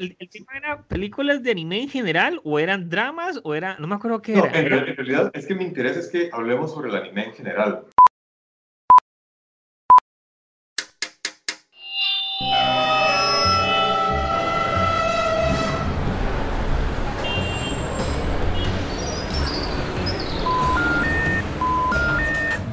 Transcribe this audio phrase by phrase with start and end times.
[0.00, 3.86] el, el, tema era películas de anime en general o eran dramas o era, no
[3.86, 4.58] me acuerdo qué no, era.
[4.58, 7.84] En, en realidad es que mi interés es que hablemos sobre el anime en general.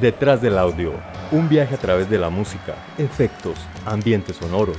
[0.00, 0.94] Detrás del audio,
[1.32, 4.78] un viaje a través de la música, efectos, ambientes sonoros,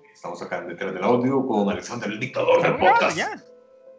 [0.13, 3.17] Estamos acá en Detrás del Audio con Alexander, el dictador del podcast.
[3.17, 3.41] Ya.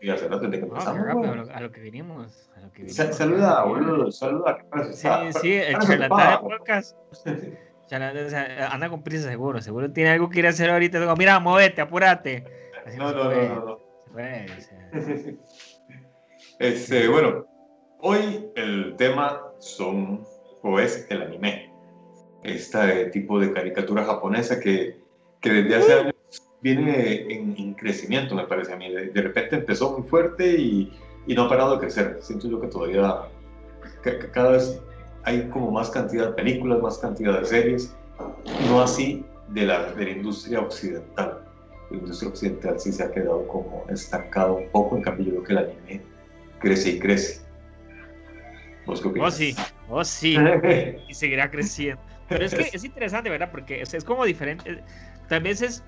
[0.01, 1.07] Y hace rato desde que empezamos.
[1.07, 2.51] rápido, a lo, que vinimos.
[2.57, 3.17] A lo que vinimos.
[3.17, 4.59] Saluda, boludo, saluda.
[4.85, 6.31] Sí, Está- sí, el charlatán pa.
[6.31, 6.97] de podcast.
[7.87, 9.61] charlatán, o sea, anda con prisa seguro.
[9.61, 10.99] Seguro tiene algo que ir a hacer ahorita.
[11.01, 12.45] Digo, mira, muévete, apúrate.
[12.85, 13.79] Así No, no, no, no, no.
[14.05, 14.91] se puede, o sea.
[16.59, 17.45] Este, bueno,
[18.01, 20.25] hoy el tema son
[20.63, 21.73] o es el anime.
[22.45, 25.02] Este tipo de caricatura japonesa que,
[25.43, 26.15] que desde hace años
[26.63, 28.91] viene en, en crecimiento, me parece a mí.
[28.91, 30.93] De, de repente empezó muy fuerte y,
[31.27, 32.19] y no ha parado de crecer.
[32.21, 33.23] Siento yo que todavía
[34.03, 34.81] ca- ca- cada vez
[35.25, 37.95] hay como más cantidad de películas, más cantidad de series,
[38.69, 41.45] no así de la, de la industria occidental.
[41.91, 45.45] La industria occidental sí se ha quedado como estancado un poco, en cambio yo creo
[45.45, 46.03] que el anime
[46.61, 47.43] crece y crece.
[48.87, 49.55] ¿Vos qué Oh, sí,
[49.89, 50.37] oh, sí.
[51.09, 52.01] y seguirá creciendo.
[52.29, 53.51] Pero es que es interesante, ¿verdad?
[53.51, 54.83] Porque es, es como diferente.
[55.29, 55.85] Tal vez es.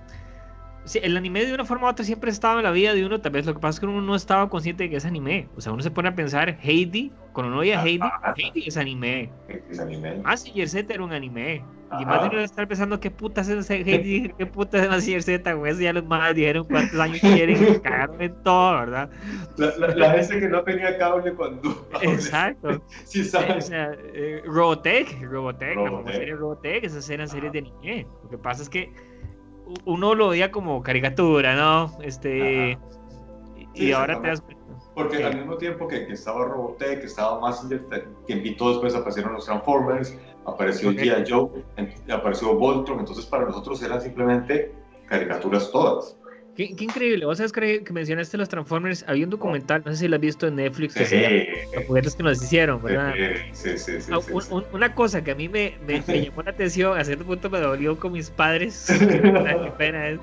[1.03, 3.21] el anime de una forma u otra siempre ha estado en la vida de uno.
[3.21, 5.49] Tal vez lo que pasa es que uno no estaba consciente de que es anime.
[5.57, 8.35] O sea, uno se pone a pensar, Heidi, cuando uno oye a Heidi, Ajá.
[8.37, 9.31] Heidi es anime.
[9.71, 10.17] Es anime.
[10.23, 11.65] Mazinger Z era un anime.
[12.01, 14.33] Y más de uno estar pensando, ¿qué putas es ese Heidi?
[14.37, 15.53] ¿Qué putas es Mazinger Z?
[15.55, 19.11] Güey, ya los más dijeron cuántos años quieren cagaron en todo, ¿verdad?
[19.57, 21.89] La, la- la gente que no tenía cable cuando...
[22.03, 22.83] Exacto.
[23.05, 23.67] Sí, O sabes.
[23.67, 26.15] sea, eh, Robotech, Robotech, la Robotech.
[26.17, 28.07] serie Robotech, esas eran series de anime.
[28.25, 28.93] Lo que pasa es que
[29.85, 31.93] uno lo veía como caricatura, ¿no?
[32.03, 32.73] Este.
[32.73, 32.79] y-
[33.75, 34.43] Sí, y ahora te das.
[34.95, 35.23] Porque Sí.
[35.25, 37.85] al mismo tiempo que, que estaba Robotech, que estaba Massinger,
[38.27, 40.97] tiempito después aparecieron los Transformers, apareció Ok.
[40.97, 41.25] G.I.
[41.29, 41.51] Joe,
[42.13, 44.73] apareció Voltron, entonces para nosotros eran simplemente
[45.07, 46.17] caricaturas todas.
[46.57, 47.25] Qué, qué increíble.
[47.27, 49.05] Vos sabes que mencionaste los Transformers.
[49.09, 51.37] Había un documental, no sé si lo has visto en Netflix, que se llama
[51.75, 53.15] Los juguetes que nos hicieron, ¿verdad?
[53.53, 54.13] Sí, sí, sí.
[54.13, 57.05] Ah, un- un- una cosa que a mí me, me, me llamó la atención, a
[57.05, 58.89] cierto punto me dolió con mis padres.
[59.11, 60.21] Qué pena es.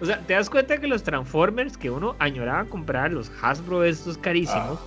[0.00, 4.16] O sea, te das cuenta que los Transformers que uno añoraba comprar, los Hasbro estos
[4.18, 4.78] carísimos,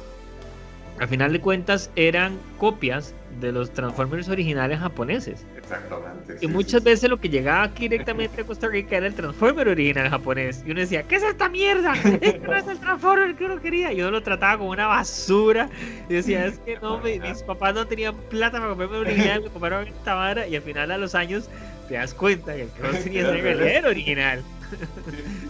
[0.99, 5.43] al final de cuentas eran copias de los Transformers originales japoneses.
[5.57, 6.35] Exactamente.
[6.35, 9.15] Y sí, muchas sí, veces lo que llegaba aquí directamente a Costa Rica era el
[9.15, 10.63] Transformer original japonés.
[10.65, 11.93] Y uno decía, ¿qué es esta mierda?
[12.21, 13.91] Este no es el Transformer que uno quería.
[13.91, 15.67] Y uno lo trataba como una basura.
[16.09, 19.41] Y decía, es que no, mi- mis papás no tenían plata para comprarme el original,
[19.43, 20.47] me compraron esta vara.
[20.47, 21.49] Y al final a los años
[21.89, 22.61] te das cuenta que
[23.05, 24.43] el era el original.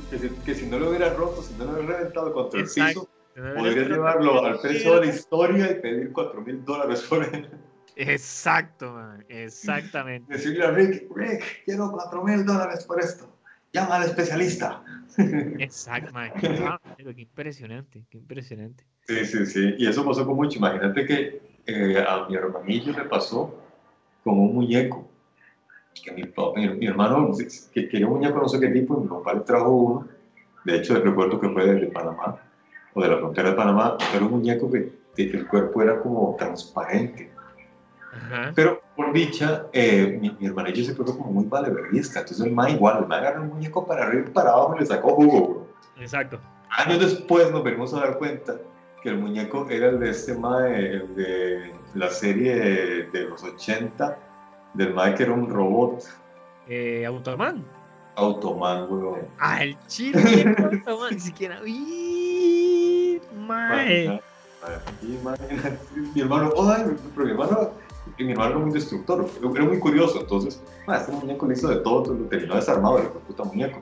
[0.09, 2.65] Que si, que si no lo hubiera roto, si no lo hubiera reventado contra el
[2.65, 3.01] Exacto.
[3.01, 7.49] piso, podrías llevarlo al precio de la historia y pedir 4 mil dólares por él.
[7.95, 9.23] Exacto, man.
[9.29, 10.33] Exactamente.
[10.33, 13.29] Decirle a Rick, Rick, quiero 4 mil dólares por esto.
[13.71, 14.83] Llama al especialista.
[15.17, 16.31] Exacto, man.
[16.65, 18.83] Ah, pero qué impresionante, qué impresionante.
[19.07, 19.75] Sí, sí, sí.
[19.77, 20.59] Y eso pasó con mucho.
[20.59, 23.59] Imagínate que eh, a mi hermanillo le pasó
[24.23, 25.09] con un muñeco.
[26.03, 27.31] Que mi, mi, mi hermano
[27.71, 30.07] que quería un muñeco no sé qué tipo y mi papá le trajo uno.
[30.65, 32.39] De hecho, recuerdo que fue de Panamá
[32.93, 33.97] o de la frontera de Panamá.
[34.13, 37.31] Era un muñeco que, el cuerpo era como transparente.
[38.11, 38.51] Ajá.
[38.55, 42.19] Pero por dicha, eh, mi, mi hermanillo se quedó como muy valeverguista.
[42.19, 44.79] Entonces el ma igual, el ma agarró el muñeco para arriba y para abajo y
[44.79, 45.67] le sacó jugo, bro.
[45.99, 46.39] Exacto.
[46.69, 48.57] Años después nos venimos a dar cuenta
[49.03, 53.43] que el muñeco era el de este mae, el de la serie de, de los
[53.43, 54.17] 80,
[54.73, 56.03] del mae que era un robot,
[56.67, 57.63] Eh, Automan.
[58.15, 59.27] Automan, weón.
[59.39, 61.13] Ah, el chile, Automan.
[61.13, 61.59] Ni siquiera.
[61.65, 62.22] ¡Ih!
[63.47, 64.21] Mae.
[66.15, 67.69] Mi hermano, ay, pero mi hermano,
[68.17, 71.67] y mi hermano era muy destructor, era muy curioso, entonces, mae, este muñeco le hizo
[71.67, 73.81] de todo, lo terminó desarmado, el puta muñeco.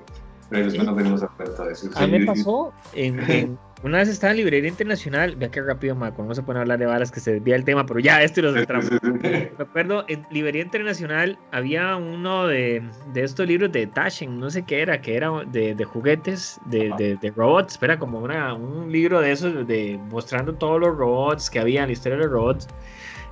[0.49, 1.87] Pero después nos venimos a cuenta de eso.
[1.95, 5.95] A mí me pasó en, en- una vez estaba en Librería Internacional, vea qué rápido,
[5.95, 8.21] Marco, no se pone a hablar de balas que se desvía el tema, pero ya,
[8.21, 8.89] esto lo centramos.
[9.01, 12.83] Me acuerdo, en Librería Internacional había uno de,
[13.13, 16.93] de estos libros de Taschen, no sé qué era, que era de, de juguetes, de,
[16.97, 21.49] de, de, robots, era como una, un libro de esos, de mostrando todos los robots
[21.49, 22.67] que había, la historia de los robots.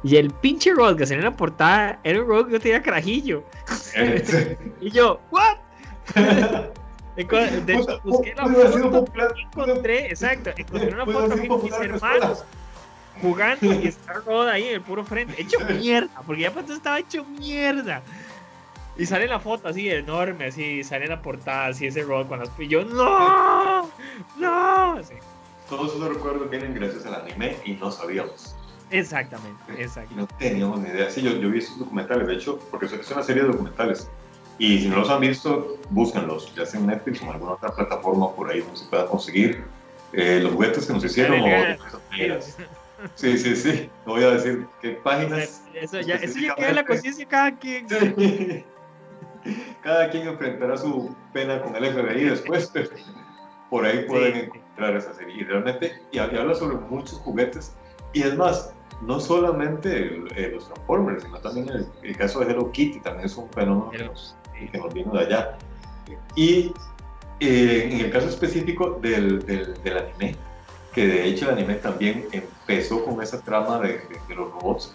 [0.02, 2.82] Y el pinche robot que salía en la portada era un robot que no tenía
[2.82, 3.44] carajillo.
[4.82, 5.58] y yo, ¿what?
[7.26, 9.06] De hecho, busqué la foto
[9.36, 12.46] y encontré, exacto, encontré una foto de mis hermanos
[13.22, 17.00] jugando y está Rod ahí en el puro frente, hecho mierda, porque ya pues estaba
[17.00, 18.02] hecho mierda.
[18.98, 22.52] Y sale la foto así enorme, así, sale la portada, así ese Rod con las...
[22.58, 23.90] Y yo, ¡no!
[24.38, 25.00] ¡No!
[25.70, 28.56] Todos esos recuerdos vienen gracias al anime y no sabíamos.
[28.92, 30.14] Exactamente, exacto.
[30.14, 31.10] Y no teníamos ni idea.
[31.10, 34.10] Sí, yo, yo vi esos documentales, de hecho, porque es una serie de documentales
[34.60, 37.74] y si no los han visto, búsquenlos, ya sea en Netflix o en alguna otra
[37.74, 39.64] plataforma por ahí donde se pueda conseguir
[40.12, 41.42] eh, los juguetes que nos hicieron.
[43.16, 43.90] sí, sí, sí.
[44.06, 45.64] No voy a decir qué páginas.
[45.74, 47.88] Eso ya, eso ya queda en la conciencia de cada quien.
[49.82, 52.90] Cada quien enfrentará su pena con el FBI después, pero
[53.70, 55.34] por ahí pueden encontrar esa serie.
[55.34, 57.74] Y realmente, y habla sobre muchos juguetes.
[58.12, 62.70] Y es más, no solamente eh, los Transformers, sino también el, el, caso de Hello
[62.70, 64.36] Kitty, también es un fenómeno que nos
[64.94, 65.58] vino de allá.
[66.36, 66.74] Y
[67.40, 70.36] eh, en el caso específico del, del, anime,
[70.94, 74.94] que de hecho el anime también empezó con esa trama de, de, los robots,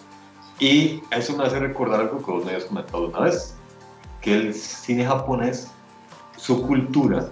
[0.59, 3.57] y eso me hace recordar algo que vos me habías comentado una vez,
[4.21, 5.71] que el cine japonés,
[6.37, 7.29] su cultura,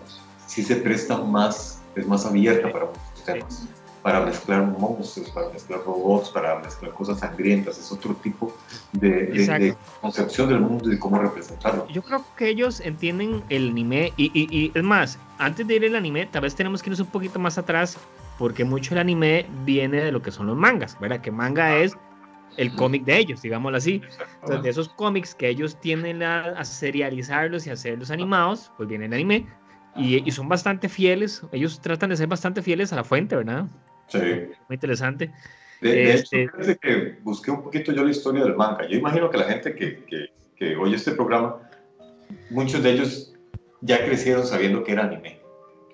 [0.46, 3.66] sí se presta más, es más abierta para muchos temas
[4.02, 8.52] para mezclar monstruos, para mezclar robots, para mezclar cosas sangrientas, es otro tipo
[8.92, 11.86] de, concepción del mundo y de cómo representarlo.
[11.88, 15.96] Yo creo que ellos entienden el anime y, y, es más, antes de ir al
[15.96, 17.96] anime, tal vez tenemos que irnos un poquito más atrás
[18.38, 21.20] porque mucho el anime viene de lo que son los mangas, ¿verdad?
[21.20, 21.96] Que manga es
[22.56, 24.02] el cómic de ellos, digámoslo así.
[24.40, 29.06] Entonces, de esos cómics que ellos tienden a, a serializarlos y hacerlos animados, pues viene
[29.06, 29.46] el anime.
[29.94, 33.66] Y, y, son bastante fieles, ellos tratan de ser bastante fieles a la fuente, ¿verdad?
[34.08, 34.18] Sí.
[34.18, 35.32] Muy interesante.
[35.80, 36.44] De, este...
[36.44, 38.86] hecho, que busqué un poquito yo la historia del manga.
[38.86, 41.56] Yo imagino que la gente que, que, que, oye este programa,
[42.50, 43.34] muchos de ellos
[43.80, 45.40] ya crecieron sabiendo que era anime.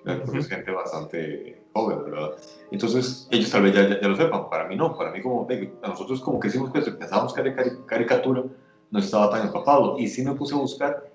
[0.03, 2.31] Porque es gente bastante joven, ¿verdad?
[2.71, 4.49] Entonces, ellos tal vez ya, ya, lo sepan.
[4.49, 4.95] Para mí no.
[4.95, 5.47] Para mí, como
[5.83, 7.55] a nosotros, como que hicimos que pensábamos que era
[7.85, 8.43] caricatura,
[8.91, 9.97] no estaba tan empapado.
[9.99, 11.11] Y sí me puse a buscar.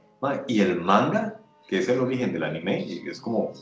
[0.46, 3.52] y el manga, que es el origen del anime, y es como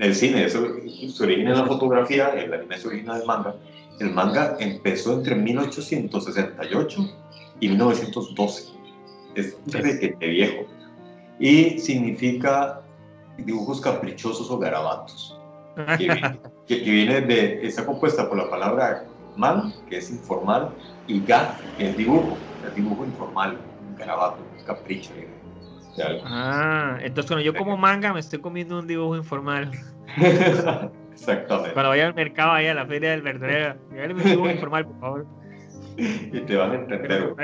[0.00, 0.66] el cine, eso,
[1.12, 3.54] se origina en la fotografía, el anime se origina del manga.
[3.98, 7.18] El manga empezó entre 1868
[7.60, 8.72] y 1912.
[9.34, 10.66] Es de viejo.
[11.38, 12.80] Y significa
[13.36, 15.38] dibujos caprichosos o garabatos.
[15.96, 16.38] Que,
[16.68, 19.04] viene de, está compuesta por la palabra
[19.36, 20.70] man, que es informal,
[21.06, 22.36] y ga, que es dibujo,
[22.66, 23.58] el dibujo informal,
[23.88, 25.10] un garabato, un capricho.
[26.24, 29.70] Ah, entonces cuando yo como manga me estoy comiendo un dibujo informal.
[31.12, 31.72] Exactamente.
[31.72, 35.00] Cuando vaya al mercado, vaya a la feria del verdadero, me un dibujo informal, por
[35.00, 35.26] favor.
[35.96, 37.34] Y te van a entender.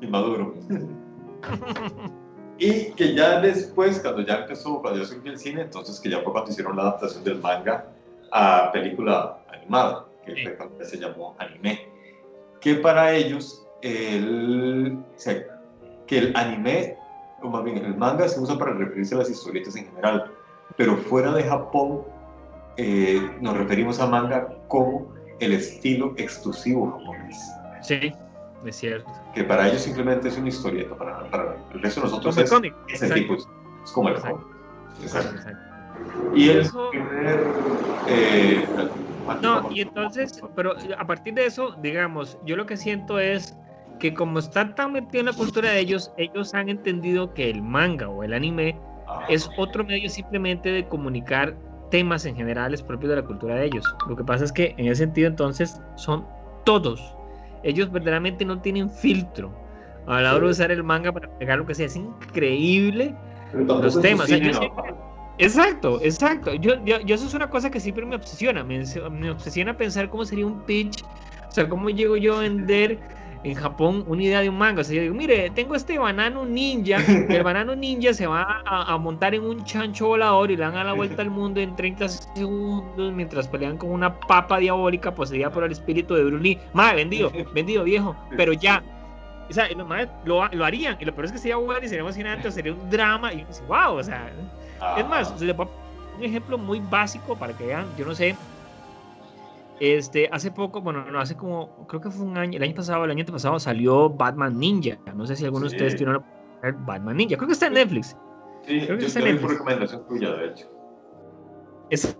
[0.00, 0.54] Inmaduro.
[2.58, 6.20] y que ya después, cuando ya empezó, cuando yo surgió el cine, entonces que ya
[6.20, 7.86] fue cuando hicieron la adaptación del manga
[8.30, 10.44] a película animada, que sí.
[10.82, 11.88] se llamó anime.
[12.60, 14.98] Que para ellos, el,
[16.12, 16.98] que el anime,
[17.40, 20.30] o más bien el manga, se usa para referirse a las historietas en general,
[20.76, 22.02] pero fuera de Japón
[22.76, 27.38] eh, nos referimos a manga como el estilo exclusivo japonés.
[27.80, 28.12] Sí,
[28.66, 29.10] es cierto.
[29.34, 32.74] Que para ellos simplemente es una historieta, para, para el resto de nosotros es, cómic.
[32.88, 33.48] ese tipo, es,
[33.94, 34.36] como el cómic.
[35.02, 35.34] Exacto.
[35.34, 36.36] Exacto.
[36.36, 37.46] Y el primer...
[38.06, 38.66] Eh,
[39.40, 43.56] no, y entonces, pero a partir de eso, digamos, yo lo que siento es
[44.02, 47.62] que como están tan metidos en la cultura de ellos, ellos han entendido que el
[47.62, 48.76] manga o el anime
[49.28, 51.54] es otro medio simplemente de comunicar
[51.88, 53.84] temas en generales propios de la cultura de ellos.
[54.08, 56.26] Lo que pasa es que en ese sentido entonces son
[56.64, 57.16] todos.
[57.62, 59.52] Ellos verdaderamente no tienen filtro
[60.08, 61.86] a la hora de usar el manga para pegar lo que sea.
[61.86, 63.14] Es increíble
[63.54, 64.28] los temas.
[65.38, 66.54] Exacto, exacto.
[66.54, 68.64] Yo, yo, eso es una cosa que siempre me obsesiona.
[68.64, 68.82] Me,
[69.12, 71.04] me obsesiona pensar cómo sería un pitch.
[71.48, 72.98] O sea, cómo llego yo a vender
[73.44, 74.80] en Japón una idea de un manga.
[74.80, 76.98] O sea, yo digo, mire, tengo este banano ninja.
[77.28, 80.84] el banano ninja se va a, montar en un chancho volador y le dan a
[80.84, 85.64] la vuelta al mundo en 30 segundos mientras pelean con una papa diabólica poseída por
[85.64, 86.58] el espíritu de Bruce Lee.
[86.72, 88.16] Madre, vendido, vendido, viejo.
[88.36, 88.82] Pero ya.
[89.50, 89.68] O sea,
[90.24, 90.96] lo, lo, harían.
[91.00, 93.32] Y lo peor es que sería bueno y sería emocionante, sería un drama.
[93.32, 94.30] Y yo wow, o sea.
[94.96, 95.34] Es más,
[96.18, 98.36] un ejemplo muy básico para que vean, yo no sé,
[99.80, 103.04] este, hace poco, bueno, no, hace como, creo que fue un año, el año pasado,
[103.04, 104.98] el año pasado salió Batman Ninja.
[105.14, 106.18] No sé si alguno de ustedes tiene
[106.86, 107.36] Batman Ninja.
[107.36, 108.16] Creo que está en Netflix.
[108.66, 109.52] Sí, creo que está en Netflix.
[109.52, 110.70] recomendación tuya, de hecho.
[111.90, 112.16] Es,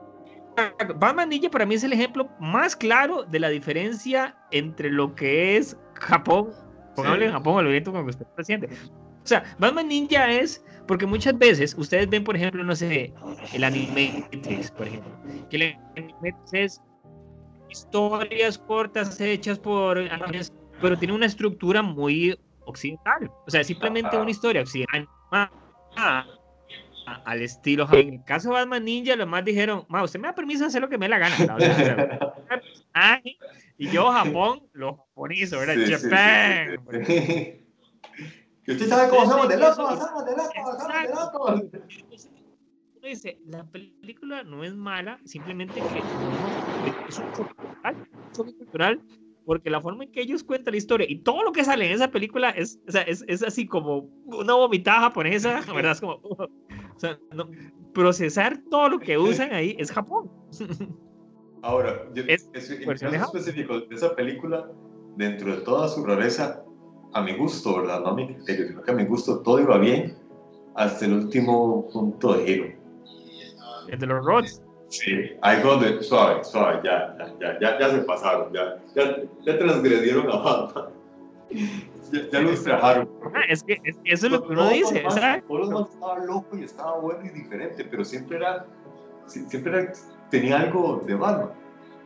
[0.96, 5.56] Batman Ninja para mí es el ejemplo más claro de la diferencia entre lo que
[5.56, 6.50] es Japón,
[6.94, 8.68] pongámosle en Japón, evento con que usted presidente.
[9.24, 13.14] O sea, Batman Ninja es porque muchas veces ustedes ven, por ejemplo, no sé,
[13.52, 14.24] el anime
[14.76, 15.12] por ejemplo,
[15.48, 16.82] que el anime es
[17.72, 19.98] historias cortas hechas por
[20.80, 23.30] pero tiene una estructura muy occidental.
[23.46, 25.08] O sea, simplemente una historia occidental
[27.24, 30.34] al estilo En el caso de Batman Ninja, los más dijeron, ma, usted me da
[30.34, 31.36] permiso de hacer lo que me la gana.
[33.78, 35.74] y yo, Japón, los japoneses, ¿verdad?
[35.88, 36.80] Japan.
[38.66, 42.41] y usted sabe cómo somos de locos, somos de locos, somos de locos
[43.08, 46.06] dice, la película no es mala, simplemente que
[47.08, 49.00] es un choque cultural,
[49.44, 51.92] porque la forma en que ellos cuentan la historia y todo lo que sale en
[51.92, 55.92] esa película es, o sea, es, es, así como una vomitada japonesa, ¿verdad?
[55.92, 56.48] Es como, o
[56.98, 57.18] sea,
[57.92, 60.30] procesar todo lo que usan ahí es Japón.
[61.62, 64.68] Ahora, es, en caso específico de esa película,
[65.16, 66.64] dentro de toda su rareza,
[67.14, 68.00] a mi gusto, ¿verdad?
[68.00, 70.16] No a mi criterio, sino que a mi gusto todo iba bien
[70.74, 72.81] hasta el último punto de giro
[73.92, 74.62] el de los rods.
[74.88, 80.30] Sí, ahí donde, suave, suave, ya, ya, ya, ya, se pasaron, ya, ya, ya transgredieron
[80.30, 80.84] a Batman.
[82.30, 83.08] Ya, lo trabajaron.
[83.34, 85.02] Ah, es que eso es lo que uno dice.
[85.02, 88.66] Los estaba loco y estaba bueno y diferente, pero siempre era,
[89.26, 89.92] siempre era,
[90.30, 91.52] tenía algo de Batman.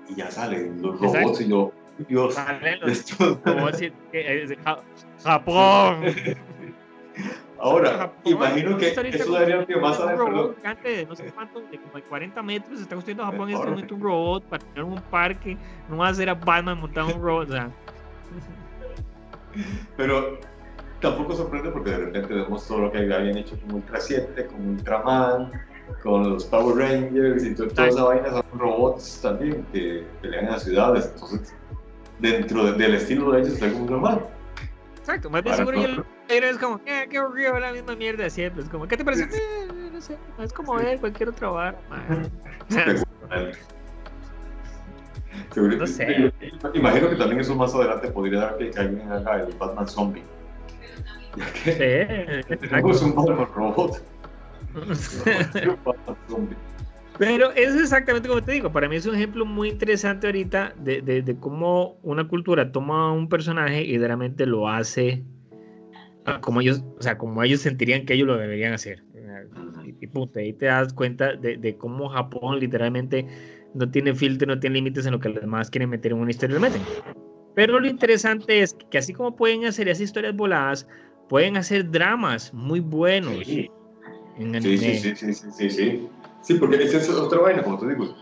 [0.08, 1.72] Y ya salen los robots y yo,
[2.08, 2.36] Dios,
[3.44, 3.82] robots
[5.24, 6.04] Japón.
[7.58, 11.78] Ahora, imagino que eso daría que más a Un robot gigante no sé cuánto, de
[11.78, 15.56] como 40 metros, está construyendo Japón en este momento un robot para tener un parque,
[15.88, 17.70] no va a ser a Batman montando un robot, o sea.
[19.96, 20.38] Pero
[21.00, 24.68] tampoco sorprende porque de repente vemos todo lo que habían hecho con Ultra 7, con
[24.68, 25.52] Ultraman,
[26.02, 30.64] con los Power Rangers y toda esa vaina son robots también que pelean en las
[30.64, 31.10] ciudades.
[31.14, 31.54] Entonces,
[32.18, 34.26] dentro del estilo de ellos es algo muy normal.
[35.06, 38.64] Exacto, más bien seguro yo es como, eh, qué aburrido, la misma mierda siempre.
[38.64, 39.22] Es como, ¿qué te parece?
[39.22, 41.78] Eh, no sé, es como ver cualquier otro bar.
[45.54, 46.32] no sé.
[46.74, 50.24] Imagino que también eso más adelante podría dar que alguien haga el Batman Zombie.
[51.62, 51.70] Sí,
[52.58, 54.02] tenemos un Batman robot.
[57.18, 61.00] Pero es exactamente como te digo, para mí es un ejemplo muy interesante ahorita de,
[61.00, 65.24] de, de cómo una cultura toma un personaje y realmente lo hace
[66.40, 69.02] como ellos, o sea, como ellos sentirían que ellos lo deberían hacer.
[69.84, 73.26] Y, punto, ahí te das cuenta de, de, cómo Japón literalmente
[73.74, 76.30] no tiene filtro, no tiene límites en lo que los demás quieren meter en una
[76.30, 76.82] historia, lo meten.
[77.54, 80.88] Pero lo interesante es que así como pueden hacer esas historias voladas,
[81.28, 83.46] pueden hacer dramas muy buenos.
[83.46, 83.70] Sí,
[84.60, 86.08] sí, sí, sí, sí, sí, sí,
[86.46, 86.54] sí.
[86.54, 88.14] porque esa es otra vaina, como te digo.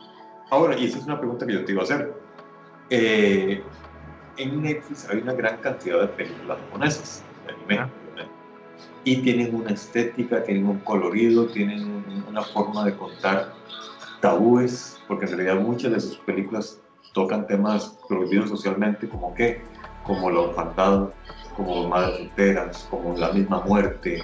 [0.51, 2.13] Ahora, y esa es una pregunta que yo te iba a hacer.
[2.91, 3.63] Eh,
[4.37, 7.25] en Netflix hay una gran cantidad de películas japonesas
[9.05, 13.53] y tienen una estética, tienen un colorido, tienen una forma de contar
[14.21, 16.81] tabúes, porque en realidad muchas de sus películas
[17.13, 19.63] tocan temas prohibidos socialmente, como qué,
[20.05, 21.11] como la orfandad,
[21.57, 24.23] como madres solteras, como la misma muerte,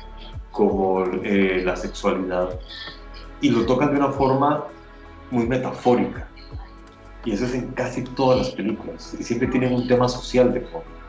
[0.51, 2.59] como eh, la sexualidad,
[3.41, 4.65] y lo tocan de una forma
[5.31, 6.27] muy metafórica.
[7.25, 9.15] Y eso es en casi todas las películas.
[9.19, 11.01] Y siempre tienen un tema social de fondo.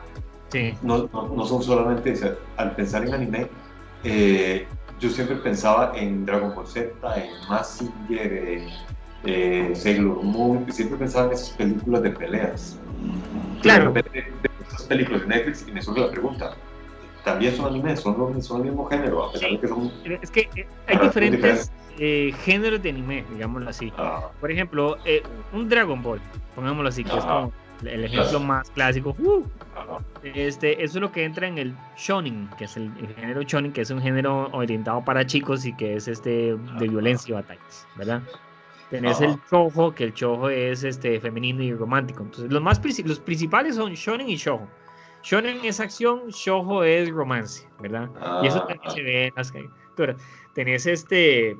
[0.82, 2.14] No, no, son solamente,
[2.58, 3.46] al pensar en anime,
[4.04, 4.66] eh,
[5.00, 8.68] yo siempre pensaba en Dragon Ball Z, en Massinger, en
[9.24, 12.78] eh, Sailor Moon, siempre pensaba en esas películas de peleas.
[13.62, 13.92] Claro.
[13.92, 14.04] De,
[14.68, 16.54] esas películas de Netflix y me surge la pregunta,
[17.24, 17.96] ¿también son anime?
[17.96, 19.24] ¿Son, son el mismo género?
[19.24, 19.92] A pesar de que son...
[20.04, 21.72] Es que eh, hay diferentes
[22.44, 23.92] géneros de anime, digámoslo así.
[23.96, 24.28] Ah.
[24.40, 24.96] Por ejemplo,
[25.52, 26.20] un Dragon Ball,
[26.54, 27.52] pongámoslo así, que es como
[27.84, 29.14] el ejemplo más clásico.
[29.18, 29.44] Uh,
[30.22, 33.82] este, eso es lo que entra en el shonen, que es el, género shonen, que
[33.82, 38.22] es un género orientado para chicos y que es este de violencia y batallas, ¿verdad?
[38.90, 42.24] Tenés el chojo, que el chojo es este femenino y romántico.
[42.24, 44.68] Entonces, los más los principales son shonen y shojo.
[45.22, 48.10] Shonen es acción, shojo es romance, ¿verdad?
[48.42, 50.16] Y eso también se ve en las caricaturas.
[50.54, 51.56] Tenés este,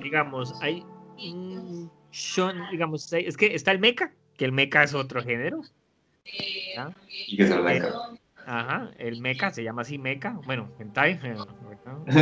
[0.00, 0.84] digamos, hay
[1.18, 5.60] un shonen, digamos, es que está el mecha, que el mecha es otro género.
[6.24, 7.92] ¿Y qué es el mecha?
[8.46, 11.20] Ajá, el mecha se llama así mecha, bueno, hentai,
[12.06, 12.14] Yo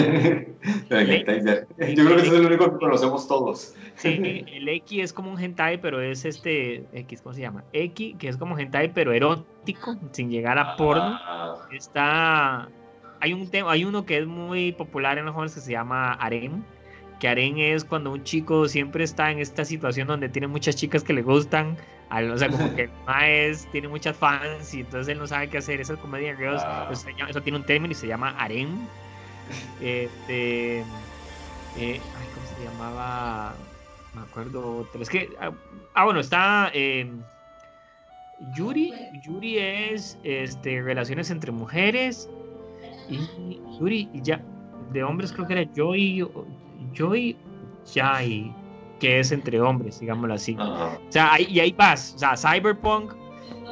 [2.05, 3.75] creo que ese es el único que conocemos todos.
[3.97, 4.09] Sí,
[4.53, 7.65] el X es como un hentai, pero es este, X, ¿cómo se llama?
[7.73, 11.19] X, que es como hentai, pero erótico, sin llegar a porno.
[11.23, 12.69] Ah, Está,
[13.21, 16.13] hay un tema, hay uno que es muy popular en los jóvenes que se llama
[16.15, 16.63] harem,
[17.21, 21.03] que harem es cuando un chico siempre está en esta situación donde tiene muchas chicas
[21.03, 21.77] que le gustan,
[22.11, 25.81] o sea, como que maes tiene muchas fans y entonces él no sabe qué hacer,
[25.81, 26.89] esa comedia de girls, Ah.
[26.93, 28.69] eso, llama- eso tiene un término y se llama harem.
[29.81, 30.85] Este, eh,
[31.77, 32.01] ay,
[32.35, 33.55] ¿cómo se llamaba?
[34.15, 35.01] Me acuerdo otro.
[35.01, 35.53] Es que, ah,
[35.95, 37.11] ah, bueno, está eh,
[38.55, 38.93] Yuri.
[39.23, 42.29] Yuri es este, relaciones entre mujeres.
[43.09, 43.19] Y
[43.79, 44.43] Yuri, y ya,
[44.93, 46.29] de hombres creo que era Joy,
[46.95, 47.37] Joy,
[47.95, 48.53] Jai,
[49.01, 50.57] que es entre hombres, digámoslo así.
[50.59, 52.15] O sea, ahí, y ahí vas.
[52.17, 53.13] O sea, Cyberpunk,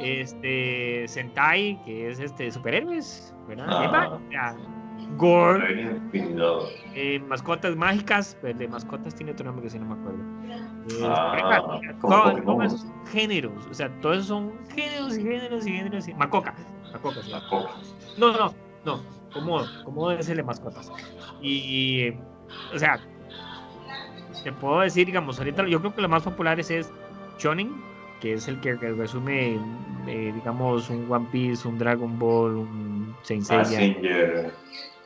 [0.01, 3.67] este, Sentai, que es este, superhéroes, ¿verdad?
[3.69, 4.07] Ahí.
[4.07, 4.55] O sea,
[5.15, 5.99] Gore,
[6.95, 10.19] eh, mascotas mágicas, pues de mascotas tiene otro nombre que si no me acuerdo.
[10.89, 12.57] Eh, Ah, oiga, como todo- Pokémon.
[12.57, 16.07] todos esos géneros, o sea, todos esos son géneros y géneros y géneros.
[16.07, 16.13] Y...
[16.13, 16.53] Macoca,
[16.91, 17.31] Macoca, sí.
[17.31, 17.71] La coca.
[18.17, 18.53] No, no,
[18.85, 18.99] no,
[19.33, 20.91] como, como es el de mascotas.
[21.41, 22.09] Y,
[22.73, 22.99] o sea,
[24.43, 26.91] te puedo decir, digamos, ahorita yo creo que lo más populares es
[27.39, 27.71] Shonen,
[28.19, 29.59] que es el que resume,
[30.07, 34.51] eh, digamos, un One Piece, un Dragon Ball, un Saint Seiya,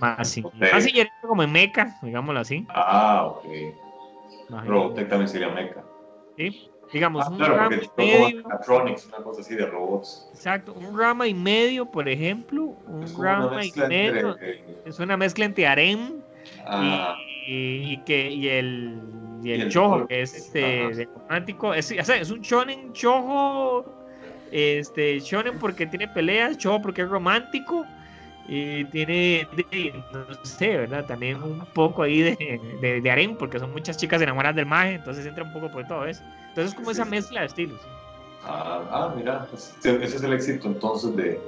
[0.01, 0.51] Mazinger.
[0.51, 0.67] Mazinger.
[0.67, 0.73] Ok.
[0.73, 2.65] Mazinger es como en mecha, digámoslo así.
[2.69, 3.45] Ah, ok.
[4.65, 5.81] Robotech también sería mecha.
[6.37, 6.67] ¿sí?
[6.91, 10.29] Digamos, Ah, un claro, rama y medio, Mechatronics, una cosa así de robots.
[10.33, 14.51] exacto, un rama y medio, por ejemplo, un Es rama y medio, entre.
[14.59, 16.15] eh, es una mezcla entre harem
[16.65, 17.15] ah,
[17.47, 18.99] y, y que y el
[19.41, 22.91] y el el chojo que es este de romántico es, o sea, es un shonen
[22.91, 23.85] chojo
[24.51, 27.85] este shonen porque tiene peleas chojo porque es romántico
[28.53, 33.57] y tiene de- no sé verdad también un poco ahí de, de, de harem porque
[33.59, 36.75] son muchas chicas enamoradas del maje entonces entra un poco por todo eso entonces es
[36.75, 37.11] como Sí, esa sí.
[37.11, 37.79] mezcla de estilos
[38.43, 41.39] ah, ah, mira, pues, ese es el éxito entonces de,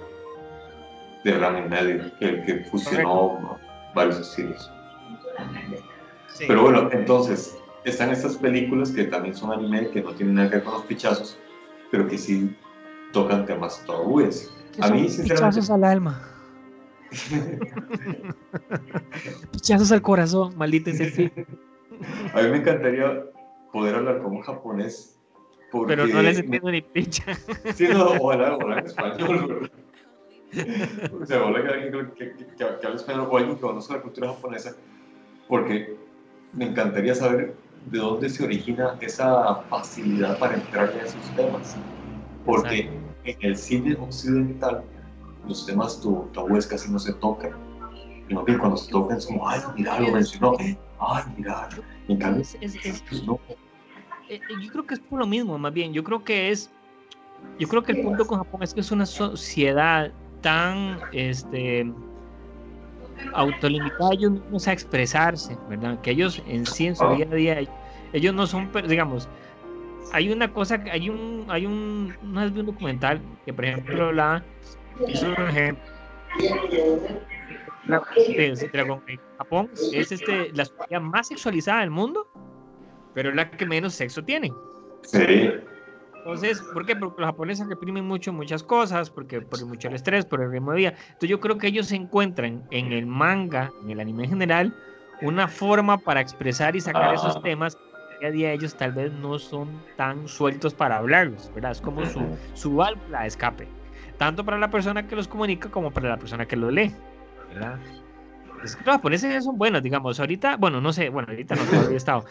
[1.25, 1.33] de
[1.69, 3.59] Medio, el que fusionó
[3.93, 4.71] varios estilos.
[6.27, 6.45] Sí.
[6.47, 10.55] Pero bueno, entonces, están estas películas que también son anime, que no tienen nada que
[10.55, 11.37] ver con los pichazos,
[11.91, 12.55] pero que sí
[13.11, 14.51] tocan temas tabúes.
[14.81, 16.32] A mí, sinceramente, pichazos al alma
[19.51, 21.31] pichazos al corazón maldita ese film
[22.33, 23.23] a mí me encantaría
[23.71, 25.19] poder hablar como un japonés.
[25.71, 27.23] Porque, pero no les entiendo ni picha
[27.73, 29.71] Sí, no, ojalá, ojalá en español, ¿verdad?
[31.19, 33.95] O sea, ojalá que alguien que, que, que, que hable español o alguien que conozca
[33.95, 34.75] la cultura japonesa,
[35.47, 35.97] porque
[36.53, 37.55] me encantaría saber
[37.87, 41.75] de dónde se origina esa facilidad para entrar en esos temas.
[42.45, 42.91] Porque
[43.23, 44.83] en el cine occidental
[45.47, 47.51] los temas tu- tabúes casi no se tocan.
[48.29, 50.53] Y más bien cuando se tocan es como, ay, mira, lo mencionó,
[50.99, 51.67] ay, mira.
[52.07, 53.39] En cambio, Es- es- es- pues no.
[54.29, 55.91] Eh, eh, yo creo que es por lo mismo, más bien.
[55.93, 56.71] Yo creo que es.
[57.59, 61.91] Yo creo que el punto con Japón es que es una sociedad tan este
[63.33, 65.99] autolimitada ellos mismos a expresarse, ¿verdad?
[66.01, 67.15] Que ellos en sí en su Ah.
[67.15, 67.57] día a día
[68.13, 69.27] ellos no son, digamos,
[70.11, 73.65] hay una cosa, que- hay un, hay un, una vez vi un documental que por
[73.65, 74.43] ejemplo la
[75.07, 75.83] hizo un ejemplo
[77.87, 79.01] la- de- Dragon.
[79.37, 82.27] Japón es este la sociedad más sexualizada del mundo,
[83.13, 84.51] pero es la que menos sexo tiene.
[85.03, 85.51] Sí,
[86.17, 86.95] Entonces, ¿por qué?
[86.95, 90.71] Porque los japoneses reprimen mucho muchas cosas, porque por mucho el estrés, por el ritmo
[90.71, 90.89] de vida.
[91.07, 94.73] Entonces yo creo que ellos encuentran en el manga, en el anime en general,
[95.21, 97.43] una forma para expresar y sacar esos Ajá.
[97.43, 101.71] temas que día a día ellos tal vez no son tan sueltos para hablarlos, ¿verdad?
[101.71, 103.67] Es como su, su válvula de escape,
[104.17, 106.91] tanto para la persona que los comunica como para la persona que los lee,
[107.53, 107.77] ¿verdad?
[108.63, 111.89] Es que los japoneses son buenos, digamos, ahorita, bueno, no sé, bueno, ahorita no todavía
[111.91, 112.23] he estado,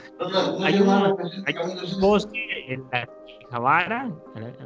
[0.65, 3.07] hay un, hay un bosque en la
[3.47, 4.11] Akihabara,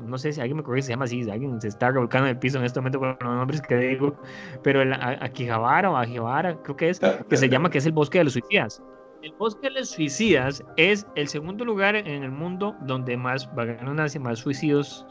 [0.01, 2.35] no sé si alguien me corrige, se llama así, si alguien se está revolcando en
[2.35, 4.17] el piso en este momento con los nombres que digo,
[4.63, 7.93] pero el A- Akihabara o Akihabara, creo que es, que se llama que es el
[7.93, 8.81] bosque de los suicidas.
[9.23, 13.65] El bosque de los suicidas es el segundo lugar en el mundo donde más, la
[13.65, 15.05] redundancia, más suicidios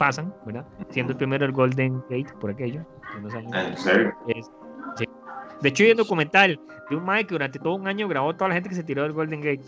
[0.00, 0.64] pasan, ¿verdad?
[0.88, 2.80] Siendo el primero el Golden Gate, por aquello.
[3.52, 4.12] en serio.
[4.28, 4.50] Es-
[4.96, 5.04] sí.
[5.60, 6.58] De hecho, hay un documental
[6.88, 8.82] de un Mike que durante todo un año grabó a toda la gente que se
[8.82, 9.60] tiró del Golden Gate.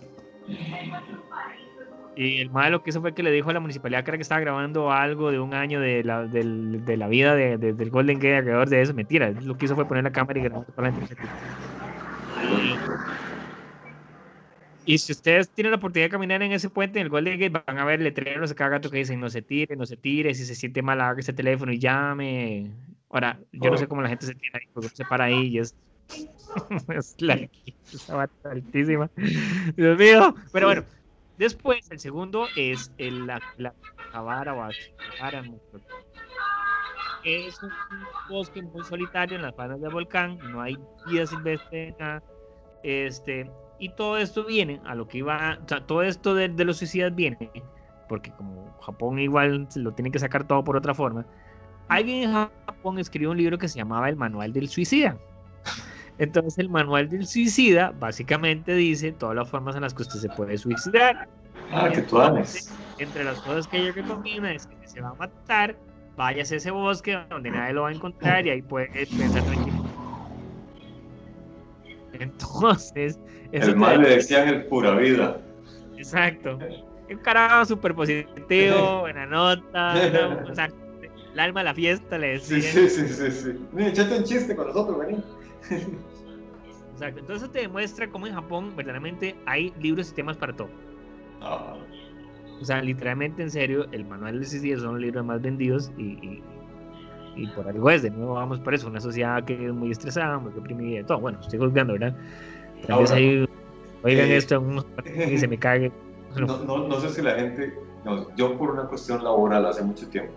[2.17, 4.17] Y el mae lo que hizo fue que le dijo a la municipalidad que era
[4.19, 7.91] que estaba grabando algo de un año de la, de la vida de- de- del
[7.91, 8.95] Golden Gate alrededor de eso.
[8.95, 11.15] Mentira, lo que hizo fue poner la cámara y grabar a toda la gente.
[11.15, 11.33] que se tiró.
[14.85, 17.63] Y si ustedes tienen la oportunidad de caminar en ese puente, en el Golden Gate,
[17.67, 20.35] van a ver letreros de cada gato que dicen no se tire, no se tire,
[20.35, 22.71] si se siente mal, agarre ese teléfono y llame.
[23.11, 23.89] Ahora, yo no sé Oh.
[23.89, 25.77] cómo la gente se tira ahí, porque se para ahí y es
[26.89, 27.39] es la
[28.45, 29.11] altísima.
[29.77, 30.35] Dios mío.
[30.53, 30.85] Pero bueno,
[31.39, 33.75] después el segundo es el, la, la
[34.13, 34.69] Javara o
[35.19, 35.45] Javara,
[37.25, 37.71] es un
[38.29, 42.23] bosque muy solitario en las faldas del volcán, no hay vida silvestre, nada.
[42.83, 43.49] Este,
[43.83, 46.77] y todo esto viene a lo que iba, o sea, todo esto de, de los
[46.77, 47.51] suicidas viene,
[48.09, 51.27] porque como Japón igual lo tiene que sacar todo por otra forma.
[51.89, 55.19] Alguien en Japón escribió un libro que se llamaba El Manual del Suicida.
[56.19, 60.29] Entonces el manual del suicida básicamente dice todas las formas en las que usted se
[60.29, 61.29] puede suicidar.
[61.73, 62.21] Ah, que tú.
[62.99, 65.77] Entre las cosas que yo recomiendo es que se va a matar,
[66.17, 69.43] váyase a ese bosque donde nadie lo va a encontrar y ahí puede pensar
[72.19, 73.19] Entonces...
[73.53, 75.39] El mal le decían el pura vida.
[75.99, 76.59] Exacto.
[77.11, 79.95] Un carajo súper positivo, buena nota,
[80.51, 80.71] o sea,
[81.35, 82.63] el alma de la fiesta le decía.
[82.63, 83.31] Sí, sí, sí, sí.
[83.31, 83.79] sí.
[83.79, 85.23] Echate un chiste con nosotros, vení.
[86.93, 87.21] Exacto.
[87.21, 90.71] Entonces te demuestra cómo en Japón verdaderamente hay libros y temas para todo.
[91.41, 91.77] Ah,
[92.61, 96.13] O sea, literalmente en serio, el manual de CCD son los libros más vendidos y,
[96.27, 96.43] y,
[97.37, 100.39] y por algo es, de nuevo vamos por eso, una sociedad que es muy estresada,
[100.39, 101.19] muy deprimida y todo.
[101.21, 102.15] Bueno, estoy juzgando, ¿verdad?
[102.87, 103.49] Tal vez ahí
[104.03, 104.65] oigan eh, esto
[105.31, 105.93] y se me cague.
[106.37, 107.75] no, no, no sé si la gente.
[108.05, 110.33] no, yo, por una cuestión laboral hace mucho tiempo.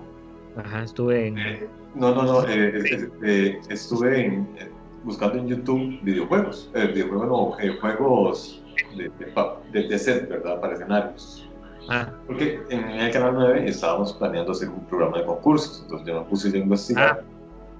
[0.58, 1.38] Ajá, estuve en...
[1.38, 2.48] eh, no, no, no.
[2.48, 2.84] eh,
[3.24, 4.70] eh, estuve en- eh,
[5.04, 6.72] buscando en YouTube videojuegos.
[6.76, 8.64] eh, videojuegos, no, juegos
[8.96, 9.34] de, de,
[9.82, 10.60] de- de set, ¿verdad?
[10.62, 11.45] Para escenarios.
[11.90, 15.82] Ah, Porque en el canal 9 estábamos planeando hacer un programa de concursos.
[15.84, 17.24] Entonces yo me puse a investigar.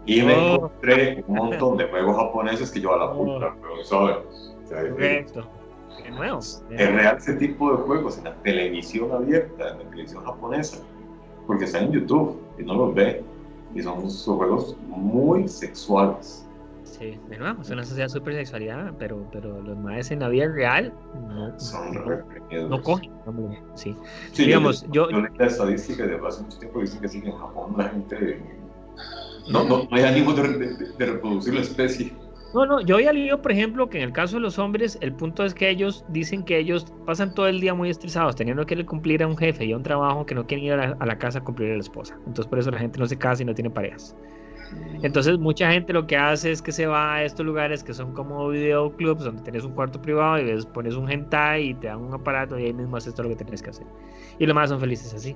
[0.06, 0.56] Y me Oh.
[0.56, 3.18] encontré un montón de juegos japoneses que yo a la Oh.
[3.26, 4.18] puta, pero ¿sabes?
[4.64, 5.46] O sea, eh, correcto.
[6.04, 6.38] De nuevo.
[6.40, 10.84] es real ese tipo de juegos en la televisión abierta, en la televisión japonesa,
[11.48, 13.24] porque están en YouTube y no los ve.
[13.74, 16.45] Y son juegos muy sexuales.
[16.98, 20.48] Sí, de nuevo, es una sociedad súper sexualidad, pero, pero los maes en la vida
[20.48, 20.94] real
[21.28, 23.12] no, Son no, no cogen.
[23.26, 23.98] hombre, Sí.
[24.32, 27.22] Sí, Digamos, yo, yo- yo leí la estadística de hace mucho tiempo dicen que sí,
[27.22, 28.42] que en Japón la gente.
[29.48, 32.14] No, no, no hay ánimo de, de- de reproducir la especie.
[32.54, 35.14] No, no, yo había leído, por ejemplo, que en el caso de los hombres, el
[35.14, 38.86] punto es que ellos dicen que ellos pasan todo el día muy estresados, teniendo que
[38.86, 41.06] cumplir a un jefe y a un trabajo que no quieren ir a la, a
[41.06, 42.16] la casa a cumplir a la esposa.
[42.20, 44.16] Entonces, por eso la gente no se casa y no tiene parejas.
[45.02, 48.14] Entonces, mucha gente lo que hace es que se va a estos lugares que son
[48.14, 52.00] como videoclubs, donde tienes un cuarto privado y ves, pones un hentai y te dan
[52.02, 53.86] un aparato y ahí mismo haces todo lo que tienes que hacer.
[54.40, 55.36] Y los más son felices así.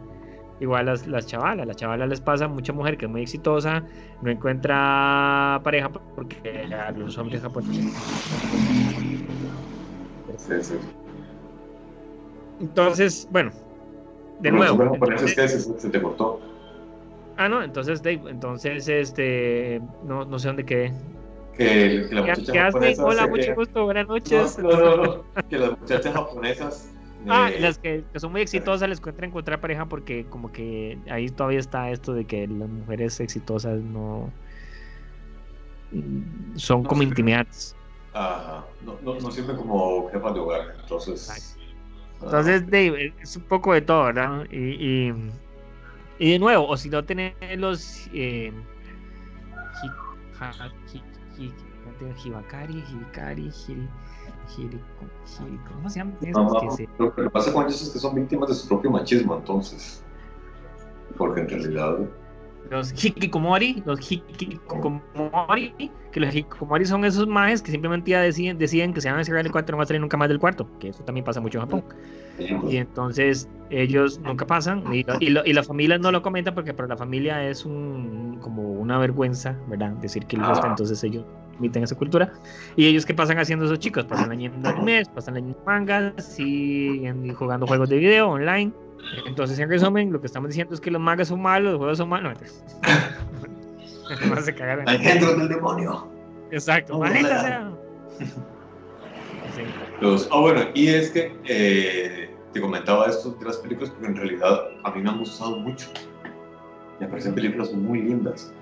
[0.60, 3.84] Igual las, las chavalas, las chavalas les pasa, mucha mujer que es muy exitosa
[4.22, 7.86] no encuentra pareja porque a los hombres japoneses.
[10.38, 10.76] Sí, sí.
[12.60, 13.52] Entonces, bueno,
[14.40, 14.74] de nuevo.
[14.74, 15.74] hombres japoneses, entonces- ¿qué?
[15.78, 16.40] Se, se te cortó.
[17.40, 20.94] Ah, no, entonces, Dave, entonces, este, no, no sé dónde quedé.
[21.54, 22.74] Que, que la ¿Qué, muchacha qué hacen?
[22.74, 24.60] japonesa Hola, mucho gusto, buenas noches.
[24.60, 26.96] No, no, no, que las muchachas japonesas.
[27.28, 31.04] Ah, eh, las que, que son muy exitosas les cuesta encontrar pareja porque como que
[31.10, 34.34] ahí todavía está esto de que las mujeres exitosas no
[35.92, 37.10] mm, son como sé.
[37.10, 37.76] intimidadas.
[38.14, 41.58] Ajá, no, no, no sirve como jefa de hogar, entonces.
[42.22, 44.46] ah, Entonces, Dave, es un poco de todo, ¿verdad?
[44.52, 45.14] Y, y,
[46.20, 48.52] y de nuevo, o si no tenés los eh,
[52.24, 53.52] Hibakari, Hibikari,
[55.68, 56.14] ¿cómo se llama?
[56.22, 58.56] no, Esos no, que se- Lo que pasa con ellos es que son víctimas de
[58.56, 60.04] su propio machismo, entonces.
[61.18, 62.00] Porque en realidad.
[62.70, 65.74] Los hikikomori, los hikikomori,
[66.12, 69.24] que los hikikomori son esos majes que simplemente ya deciden, deciden que se van a
[69.24, 71.24] cerrar el cuarto y no van a salir nunca más del cuarto, que eso también
[71.26, 71.84] pasa mucho en Japón.
[72.68, 76.74] Y entonces ellos nunca pasan y, y, lo- y la familia no lo comenta porque
[76.74, 79.92] para la familia es un, como una vergüenza, ¿verdad?
[79.94, 80.62] Decir que les Ah.
[80.68, 81.24] entonces ellos
[81.58, 82.32] emiten esa cultura.
[82.76, 84.06] Y ellos, ¿qué pasan haciendo esos chicos?
[84.06, 87.04] Pasan leyendo animes, pasan leyendo mangas, y
[87.36, 88.72] jugando juegos de video online.
[89.26, 91.98] Entonces, en resumen, lo que estamos diciendo es que los mangas son malos, los juegos
[91.98, 92.38] son malos.
[94.28, 94.90] No, se cagaron.
[94.90, 96.08] ¡Engendros del demonio!
[96.50, 97.06] Exacto, No,
[100.00, 104.16] Los, ah, bueno, y es que eh, te comentaba esto de las películas porque en
[104.16, 105.88] realidad a mí me han gustado mucho.
[107.00, 108.54] Me parecen películas muy lindas.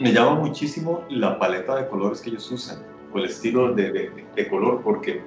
[0.00, 4.24] Me llama muchísimo la paleta de colores que ellos usan, o el estilo de, de-
[4.34, 5.22] de color, porque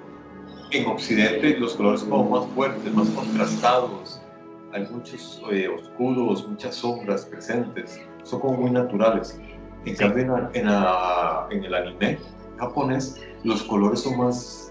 [0.71, 4.19] en Occidente los colores son como más fuertes, más contrastados.
[4.73, 9.39] Hay muchos eh, oscuros, muchas sombras presentes, son como muy naturales.
[9.85, 10.23] En cambio,
[10.53, 10.67] en, en
[11.51, 12.17] en el anime
[12.57, 14.64] japonés, los colores son más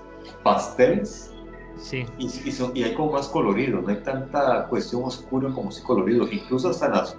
[0.45, 1.33] pasteles.
[1.77, 5.73] Sí, y, y, son- y hay como más colorido, no hay tanta cuestión oscura como
[5.73, 7.17] si colorido, incluso hasta las,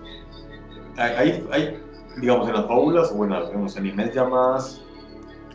[0.95, 1.83] hay, hay-
[2.21, 4.81] digamos, en las fábulas o en, las- en los animes ya más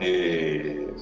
[0.00, 0.92] eh,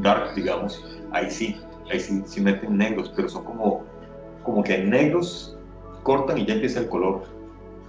[0.00, 3.82] dark, digamos, ahí sí, ahí sí, sí meten negros, pero son como,
[4.44, 5.56] como que negros
[6.04, 7.22] cortan y ya empieza el color.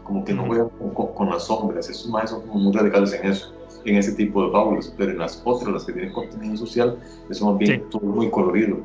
[0.03, 1.87] Como que no juegan con, con, las sombras.
[1.89, 3.53] Esos más son como muy radicales en eso,
[3.85, 4.93] en ese tipo de fábulas.
[4.97, 6.97] Pero en las otras, las que tienen contenido social,
[7.29, 8.79] eso más bien todo muy colorido.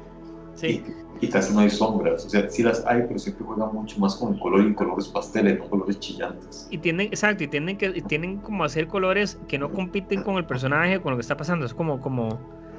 [0.55, 0.83] Sí.
[1.21, 2.25] Y, y, casi no hay sombras.
[2.25, 5.09] O sea, sí las hay, pero siempre juegan mucho más con el color y colores
[5.09, 6.67] pasteles, no colores chillantes.
[6.71, 10.37] Y tienen, exacto, y tienen, que, y tienen como hacer colores que no compiten con
[10.37, 11.67] el personaje, con lo que está pasando.
[11.67, 12.01] Es como.
[12.01, 12.39] como...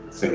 [0.10, 0.27] Sí.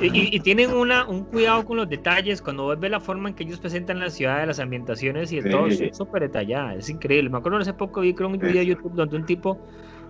[0.00, 2.42] Y, y, tienen una, un cuidado con los detalles.
[2.42, 5.36] Cuando vos ves la forma en que ellos presentan la ciudad, de las ambientaciones y
[5.36, 5.50] de Sí.
[5.50, 6.74] todo, es súper detallada.
[6.74, 7.30] Es increíble.
[7.30, 9.58] Me acuerdo hace poco vi creo, un video de YouTube donde un tipo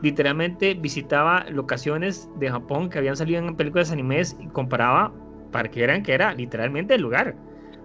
[0.03, 5.13] literalmente visitaba locaciones de Japón que habían salido en películas animes y comparaba
[5.53, 7.35] para que eran que era literalmente el lugar.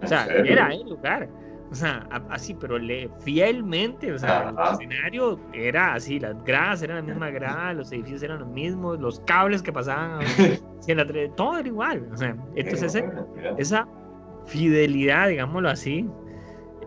[0.02, 1.28] O sea, era el lugar.
[1.70, 4.68] O sea, así, pero le, fielmente, o sea, Ajá.
[4.68, 8.98] el escenario era así, las gradas eran la misma grada, los edificios eran los mismos,
[8.98, 10.20] los cables que pasaban,
[10.88, 12.08] la todo era igual.
[12.10, 13.04] O sea, entonces ese-
[13.58, 13.86] esa
[14.46, 16.08] fidelidad, digámoslo así,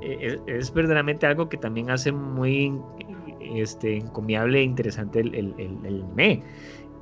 [0.01, 2.73] eh, es, es verdaderamente algo que también hace muy
[3.55, 6.43] este, encomiable e interesante el, el, el, el anime.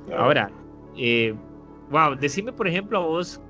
[0.06, 0.22] Claro.
[0.22, 0.50] Ahora,
[0.96, 1.34] eh,
[1.90, 3.40] wow, decime por ejemplo a vos,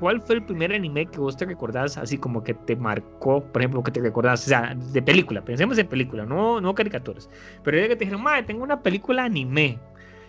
[0.00, 3.62] ¿cuál fue el primer anime que vos te recordás así como que te marcó, por
[3.62, 7.30] ejemplo, que te recordás, o sea, de película, pensemos en película, no, no caricaturas,
[7.62, 9.78] pero de que te dijeron, madre, tengo una película anime.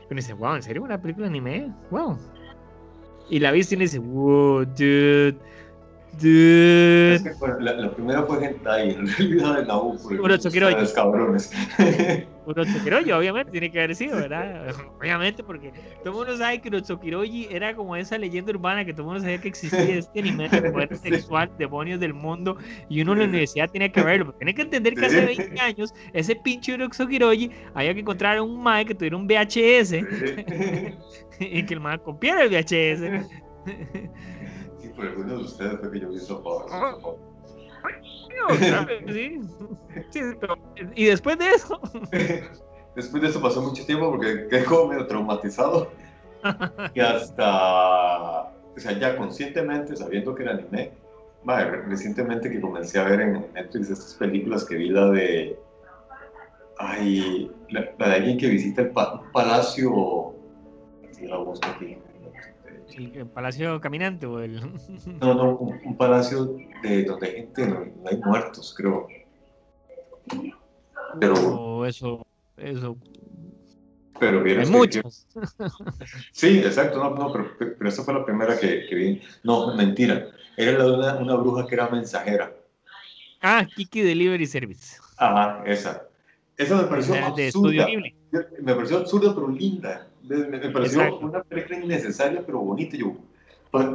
[0.10, 1.74] Y uno dice, wow, ¿en serio una película anime?
[1.92, 2.18] Wow.
[3.30, 5.38] Y la viste y uno dice, wow, dude.
[7.16, 9.66] Es que, bueno, la, la primera fue Hentai, en realidad
[10.24, 10.74] Urochoki Roji.
[10.74, 11.52] ustedes cabrones.
[12.48, 14.74] Urochokiroji, obviamente, tiene que haber sido, ¿verdad?
[15.02, 19.02] Obviamente, porque todo el mundo sabe que Urochokiroji era como esa leyenda urbana que todo
[19.02, 21.10] el mundo sabía que existía este anime de poder Sí.
[21.10, 24.34] sexual, demonios del mundo, y uno en la universidad tiene que verlo.
[24.36, 28.86] Tiene que entender que hace 20 años, ese pinche Urochokiroji había que encontrar un mae
[28.86, 29.94] que tuviera un VHS
[31.42, 33.28] y que el mae copiara el VHS.
[34.98, 36.66] Por algunos de ustedes fue que yo vi Sopa.
[36.72, 36.96] Ah.
[39.08, 39.40] Sí.
[40.10, 40.58] Sí, pero-
[40.96, 41.80] y después de eso,
[42.96, 45.92] Después de eso pasó mucho tiempo porque quedé como medio traumatizado.
[46.96, 50.92] Y hasta, o sea, ya conscientemente, sabiendo que era anime,
[51.46, 55.60] re- recientemente que comencé a ver en Netflix estas películas que vi, la de,
[56.80, 59.92] ay, la, la de alguien que visita el pa- palacio,
[61.26, 61.98] la busco aquí.
[62.98, 64.62] el, el Palacio Caminante o el...
[65.22, 69.08] No, no, un, un palacio de donde gente, no, no hay muertos, creo.
[71.20, 72.26] Pero, o eso,
[72.58, 72.98] eso.
[74.20, 75.28] pero Hay vieras que- muchos.
[76.32, 79.22] Sí, exacto, no, no, pero, pero esa fue la primera que, que vi.
[79.44, 80.28] No, mentira.
[80.56, 82.54] Era la de una, una bruja que era mensajera.
[83.42, 84.98] Ah, Kiki Delivery Service.
[85.18, 86.04] Ajá, esa.
[86.58, 87.86] Esa me pareció de Estudio absurda.
[87.86, 88.16] Ghibli.
[88.64, 90.08] Me pareció absurda, pero linda.
[90.28, 91.26] Me, me- pareció Exacto.
[91.26, 92.98] una película innecesaria, pero bonita.
[92.98, 93.14] Yo,
[93.72, 93.86] pues,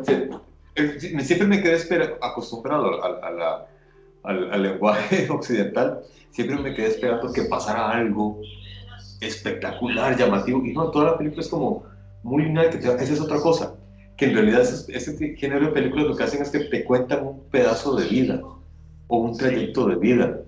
[0.77, 3.67] eh, siempre me quedé espera- acostumbrado al, a la-
[4.25, 6.01] al- al lenguaje occidental.
[6.31, 8.41] Siempre me quedé esperando que pasara algo
[9.21, 10.65] espectacular, llamativo.
[10.65, 11.85] Y no, toda la película es como
[12.23, 13.75] muy lineal, que te esa es otra cosa.
[14.17, 17.27] Que en realidad ese, ese género de películas lo que hacen es que te cuentan
[17.27, 18.41] un pedazo de vida
[19.09, 20.41] o un trayecto de vida.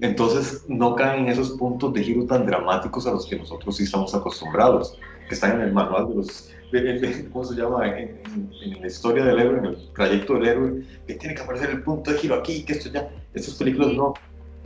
[0.00, 3.82] Entonces no caen en esos puntos de giro tan dramáticos a los que nosotros sí
[3.84, 4.96] estamos acostumbrados,
[5.28, 7.86] que están en el manual de los, de- de- de- ¿cómo se llama?
[7.86, 11.42] En, en- en la historia del héroe, en el trayecto del héroe, que tiene que
[11.42, 14.14] aparecer el punto de giro aquí, que esto ya, esas películas no,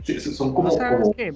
[0.03, 1.27] Sí, son como, ¿No sabes como qué?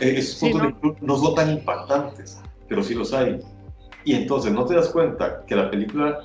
[0.00, 3.40] eh, esos Sí, puntos de giro no son tan impactantes, pero sí los hay.
[4.04, 6.18] Y entonces no te das cuenta que la película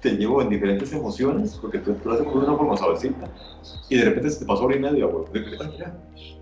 [0.00, 3.28] te llevó en diferentes emociones, porque tú, haces de una forma suavecita,
[3.88, 5.24] y de repente se te pasó hora y media, güey.
[5.32, 5.92] De- de-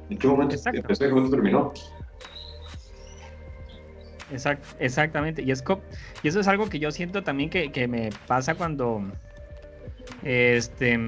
[0.09, 0.79] ¿En qué momento Exacto.
[0.81, 1.73] empezó y momento terminó?
[4.33, 5.43] Exact- exactamente.
[5.43, 5.83] Y, es co-
[6.23, 9.03] y eso es algo que yo siento también que, que me pasa cuando.
[10.23, 10.99] Este.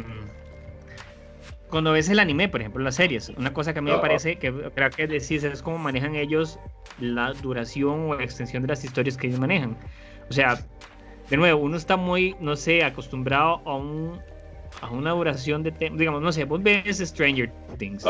[1.68, 3.30] Cuando ves el anime, por ejemplo, las series.
[3.30, 6.58] Una cosa que a mí me parece que creo que decís es cómo manejan ellos
[7.00, 9.76] la duración o extensión de las historias que ellos manejan.
[10.28, 10.58] O sea,
[11.30, 14.20] de nuevo, uno está muy, no sé, acostumbrado a un
[14.82, 15.98] a una duración de tiempo.
[15.98, 18.04] Digamos, no sé, vos ves Stranger Things.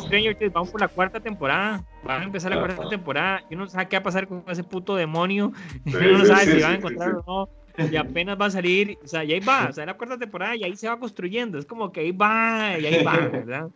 [0.00, 1.84] Stranger Things, vamos por la cuarta temporada.
[2.04, 2.66] Van a empezar la Ajá.
[2.66, 3.42] cuarta temporada.
[3.50, 5.52] Y uno no sabe qué va a pasar con ese puto demonio.
[5.86, 7.86] Sí, uno no sabe sí, si van a encontrar o no.
[7.90, 8.98] Y apenas va a salir.
[9.02, 9.68] O sea, y ahí va.
[9.68, 11.58] O sea, la cuarta temporada y ahí se va construyendo.
[11.58, 13.68] Es como que ahí va y ahí va, ¿verdad?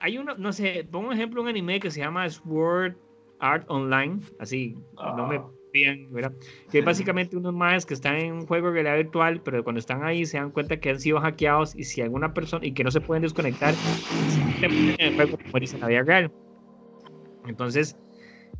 [0.00, 2.96] Hay uno, no sé, pongo un ejemplo, un anime que se llama Sword
[3.40, 4.20] Art Online.
[4.38, 5.40] Así, no me
[5.72, 6.32] Pidan, ¿verdad?
[6.70, 9.80] Que es básicamente unos más que están en un juego de realidad virtual, pero cuando
[9.80, 12.84] están ahí se dan cuenta que han sido hackeados y si alguna persona y que
[12.84, 13.74] no se pueden desconectar,
[14.28, 16.32] se meten en el juego como dice en la vida real.
[17.46, 17.96] Entonces,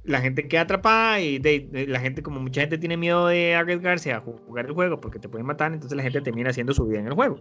[0.04, 4.12] la gente queda atrapada y de, la gente, como mucha gente tiene miedo de arriesgarse
[4.12, 7.00] a jugar el juego porque te pueden matar, entonces la gente termina haciendo su vida
[7.00, 7.40] en el juego.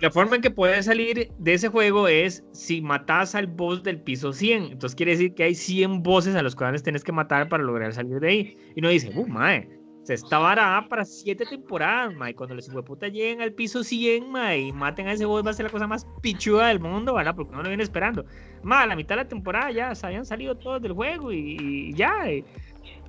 [0.00, 4.00] La forma en que puedes salir de ese juego es si matas al boss del
[4.00, 4.64] piso 100.
[4.64, 7.92] Entonces quiere decir que hay 100 bosses a los cuales tienes que matar para lograr
[7.92, 8.56] salir de ahí.
[8.76, 9.68] Y uno dice, uh, mae,
[10.04, 12.32] se está varada para 7 temporadas, mae.
[12.32, 15.54] Cuando los puta lleguen al piso 100, mae, y maten a ese boss va a
[15.54, 17.34] ser la cosa más pichuda del mundo, ¿verdad?
[17.34, 18.24] Porque no lo viene esperando.
[18.62, 21.92] Mae, a la mitad de la temporada ya se habían salido todos del juego y,
[21.94, 22.30] ya.
[22.30, 22.44] Y,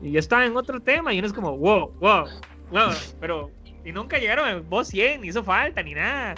[0.01, 1.13] ya estaba en otro tema.
[1.13, 2.25] Y uno es como, wow, wow,
[2.71, 2.89] wow.
[3.19, 3.51] Pero,
[3.85, 6.33] y nunca llegaron al boss 100, ni hizo falta, ni nada.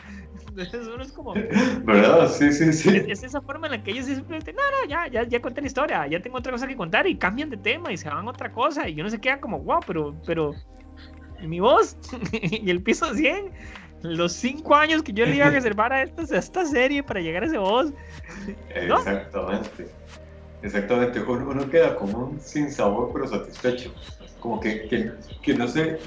[0.94, 1.34] Uno es como.
[1.34, 2.30] ¿Verdad?
[2.30, 3.04] Sí, sí, sí.
[3.08, 5.68] Es, esa forma en la que ellos simplemente, no, no, ya, ya, ya conté la
[5.68, 8.30] historia, ya tengo otra cosa que contar y cambian de tema y se van a
[8.30, 10.54] otra cosa y uno se queda como, wow, pero, pero,
[11.42, 11.98] mi voz
[12.32, 13.52] y el piso 100,
[14.04, 17.44] los cinco años que yo le iba a reservar a esta, esta serie para llegar
[17.44, 17.94] a ese voz.
[18.70, 19.90] Exactamente.
[20.62, 21.20] Exactamente.
[21.22, 23.92] Uno, queda como un sin sabor pero satisfecho.
[24.40, 25.12] Como que, que,
[25.42, 26.00] que no sé,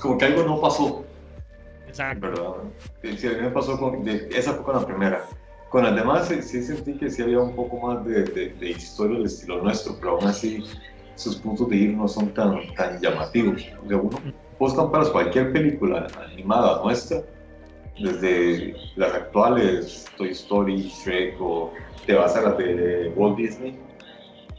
[0.00, 1.04] como que algo no pasó.
[1.88, 2.28] Exacto.
[2.28, 3.16] ¿Verdad?
[3.16, 5.24] Sí, a mí me pasó con, esa fue con la primera.
[5.70, 9.26] Con las demás sí, sentí que sí había un poco más de, de, historia del
[9.26, 10.64] estilo nuestro, pero aún así
[11.14, 13.66] sus puntos de ir no son tan, tan llamativos.
[13.84, 14.18] O sea, uno,
[14.58, 17.22] vos comparas cualquier película animada nuestra,
[17.98, 21.72] desde las actuales, Toy Story, Shrek, o
[22.06, 23.78] te vas a las de Walt Disney,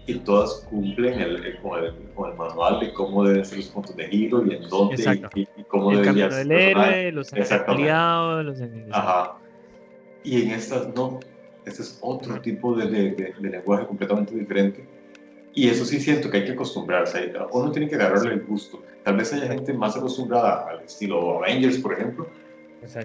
[0.09, 3.95] y todas cumplen el, con, el, con, el, manual de cómo deben ser los puntos
[3.95, 6.47] de giro y en dónde y, cómo el debería ser.
[6.47, 8.91] del héroe, los aliados, los enemigos.
[8.93, 9.37] Ajá.
[10.23, 11.19] Y en estas no.
[11.65, 14.83] Este es otro tipo de, de, de, lenguaje completamente diferente.
[15.53, 17.31] Y eso sí siento que hay que acostumbrarse.
[17.51, 18.81] Uno tiene que agarrarle el gusto.
[19.03, 22.27] Tal vez haya gente más acostumbrada al estilo Avengers, por ejemplo,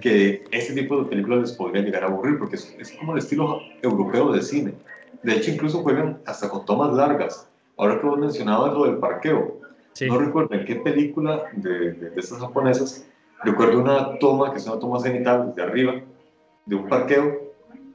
[0.01, 3.19] que ese tipo de películas les podría llegar a aburrir, porque es, es como el
[3.19, 4.73] estilo europeo de cine
[5.25, 7.49] de hecho, incluso juegan hasta con tomas largas.
[7.77, 9.59] Ahora que vos mencionabas lo del parqueo,
[10.07, 13.07] no recuerdo en qué película de, de, estas japonesas,
[13.43, 15.95] recuerdo una toma que es una toma cenital de arriba,
[16.67, 17.55] de un parqueo,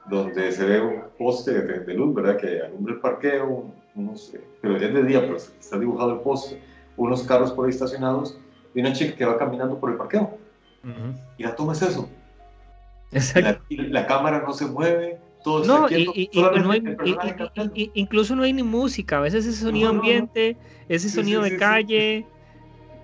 [0.10, 2.38] donde se ve un poste de, luz, ¿verdad?
[2.38, 6.60] Que alumbra el parqueo, unos, pero es de día, pero está dibujado el poste,
[6.98, 8.40] unos carros por ahí estacionados
[8.74, 10.38] y una chica que va caminando por el parqueo.
[11.38, 12.10] Y la toma es eso.
[13.70, 19.18] y la cámara no se mueve, no, y, no hay, incluso no hay ni música,
[19.18, 22.26] a veces ese sonido ambiente, ese sonido de calle.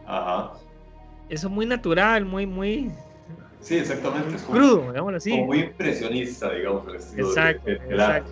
[0.05, 0.53] Ajá.
[1.29, 2.91] Eso es muy natural, muy, muy.
[3.59, 4.35] Sí, exactamente.
[4.35, 5.31] Es crudo, digámoslo así.
[5.31, 8.31] Como muy impresionista, digamos, el estilo exacto, exacto.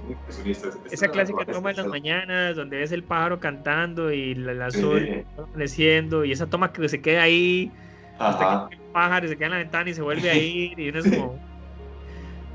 [0.91, 6.23] Esa clásica toma de las mañanas donde ves el pájaro cantando y la, sol amaneciendo
[6.23, 7.71] y esa toma que se queda ahí
[8.19, 10.89] hasta que el pájaro se queda en la ventana y se vuelve a ir y
[10.89, 11.52] uno es como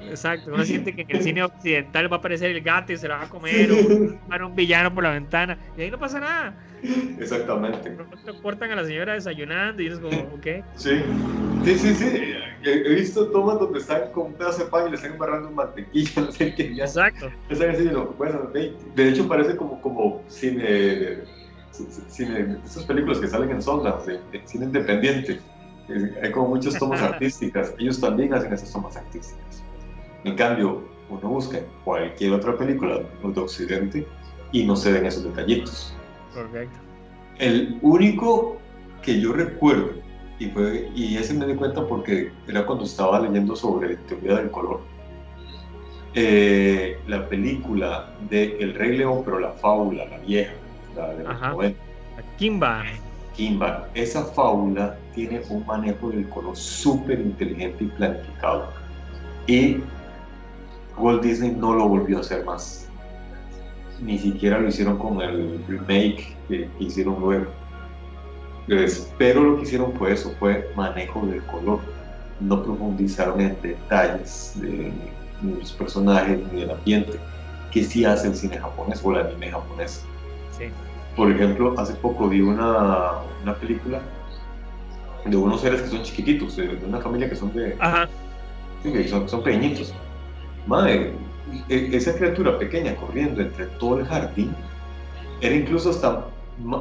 [0.09, 3.09] Exacto, uno siente que en el cine occidental va a aparecer el gato y se
[3.09, 6.21] lo va a comer, o va un villano por la ventana, y ahí no pasa
[6.21, 6.55] nada.
[7.19, 7.97] Exactamente.
[8.43, 10.47] Cortan a la señora desayunando y es como, ¿ok?
[10.77, 11.01] Sí,
[11.65, 12.35] sí, sí, sí.
[12.65, 15.55] He visto tomas donde están con un pedazo de pan y le están embarrando un
[15.55, 16.73] mantequilla, no sé qué.
[16.73, 17.31] Exacto.
[18.17, 21.19] bueno, de hecho parece como, como cine,
[22.09, 25.41] cine, esas películas que salen en Sundance, de, cine independiente.
[26.23, 27.75] Hay como muchas tomas artísticas.
[27.79, 29.65] Ellos también hacen esas tomas artísticas.
[30.29, 34.07] En cambio, uno busca cualquier otra película de Occidente
[34.53, 35.95] y no se ven esos detallitos.
[36.35, 36.79] Correcto.
[37.39, 38.59] El único
[39.01, 39.93] que yo recuerdo,
[40.39, 44.51] y, fue, y ese me di cuenta porque era cuando estaba leyendo sobre teoría del
[44.51, 44.81] color,
[46.15, 50.53] eh, la película de El Rey León, pero la fábula, la vieja,
[50.95, 51.81] la de los 90.
[52.37, 52.85] Kimba.
[53.35, 53.89] Kimba.
[53.95, 58.69] Esa fábula tiene un manejo del color súper inteligente y planificado.
[59.47, 59.79] Y
[60.99, 62.89] Walt Disney no lo volvió a hacer más.
[64.01, 67.47] Ni siquiera lo hicieron con el remake que hicieron luego.
[69.17, 71.81] Pero lo que hicieron fue eso, fue manejo del color.
[72.41, 74.93] No profundizaron en detalles de,
[75.43, 77.19] los personajes ni del ambiente,
[77.73, 80.05] que sí hace el cine japonés o el anime japonés.
[81.17, 84.01] Por ejemplo, hace poco vi una, una película
[85.25, 87.77] de unos seres que son chiquititos, de, una familia que son de...
[87.81, 88.09] Ajá.
[88.85, 89.93] Sí, son, son pequeñitos
[90.69, 91.13] Madre,
[91.71, 94.55] e, esa criatura pequeña corriendo entre todo el jardín
[95.41, 96.27] era incluso hasta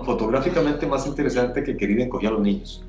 [0.04, 2.84] fotográficamente más interesante que querida encogía a los niños.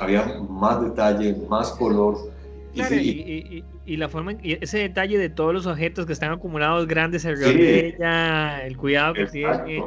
[0.00, 2.16] Había más detalle, más color.
[2.74, 7.56] y, la forma, y ese detalle de todos los objetos que están acumulados grandes alrededor
[7.56, 9.84] de ella, el cuidado que tiene.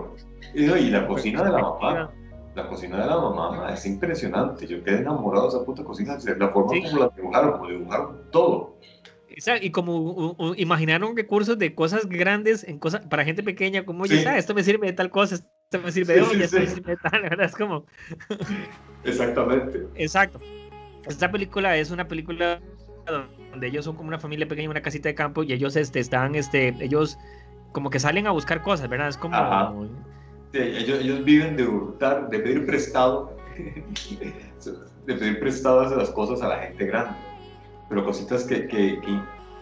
[0.54, 2.12] Y, la cocina de la mamá
[2.56, 4.68] la cocina de la mamá es impresionante.
[4.68, 6.18] Yo quedé enamorado de esa puta cocina.
[6.38, 8.76] La forma como la dibujaron, como dibujaron todo
[9.62, 14.38] y como imaginaron recursos de cosas grandes en cosas para gente pequeña, como, oye, ah,
[14.38, 16.98] esto me sirve de tal cosa, esto me sirve de otra, esto me sirve de
[16.98, 17.46] tal, ¿verdad?
[17.46, 17.86] Es como...
[19.04, 19.88] Exactamente.
[19.96, 20.40] Exacto.
[21.08, 22.62] Esta película es una película
[23.52, 26.36] donde ellos son como una familia pequeña, una casita de campo, y ellos este, están,
[26.36, 27.18] este, ellos
[27.72, 29.10] como que salen a buscar cosas, ¿verdad?
[29.10, 29.88] Es como...
[30.54, 33.36] Sí, ellos, ellos viven de hurtar, de pedir prestado,
[35.06, 37.31] de pedir prestadas las cosas a la gente grande
[37.92, 39.02] pero cositas que, que,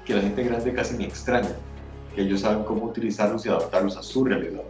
[0.05, 1.49] que, la gente grande casi ni extraña,
[2.13, 4.61] que ellos saben cómo utilizarlos y adaptarlos a su realidad.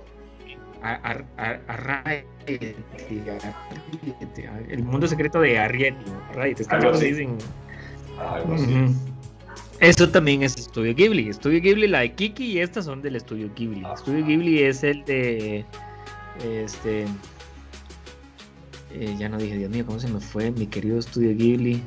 [4.69, 6.05] el mundo secreto de Arrietty,
[7.01, 7.37] dicen.
[9.81, 11.27] Eso también es Estudio Ghibli.
[11.27, 13.83] Estudio Ghibli, la de Kiki y estas son del Estudio Ghibli.
[13.85, 13.93] Ah.
[13.93, 15.65] Estudio Ghibli es el de.
[16.45, 17.05] Este.
[18.93, 21.83] Eh, ya no dije, Dios mío, ¿cómo se me fue mi querido Estudio Ghibli?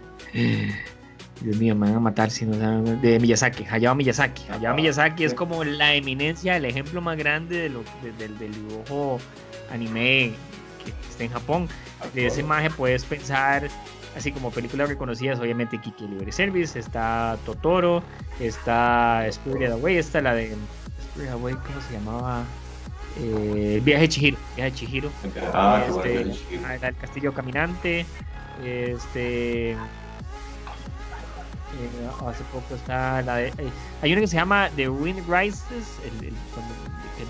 [1.42, 3.00] Dios mío, me van a matar si no saben.
[3.00, 4.44] De Miyazaki, Hayao Miyazaki.
[4.50, 7.82] Hayao Miyazaki es como la eminencia, el ejemplo más grande de lo,
[8.18, 9.18] del dibujo
[9.72, 10.32] anime
[10.84, 11.68] que está en Japón.
[12.14, 13.68] De ese imagen puedes pensar,
[14.16, 18.02] así como películas reconocidas, obviamente Kiki Libre Service, está Totoro,
[18.40, 20.56] está Spirited Away, está la de
[21.02, 22.44] Spirited Away, ¿cómo se llamaba?
[23.20, 25.10] Eh, Viaje de Chihiro, Viaje de Chihiro.
[25.52, 28.06] Ah, este, el Castillo Caminante,
[28.64, 29.76] este
[31.72, 33.48] eh, hace poco está la de.
[33.48, 33.70] Eh,
[34.02, 36.34] hay una que se llama The Wind Rises, el, el,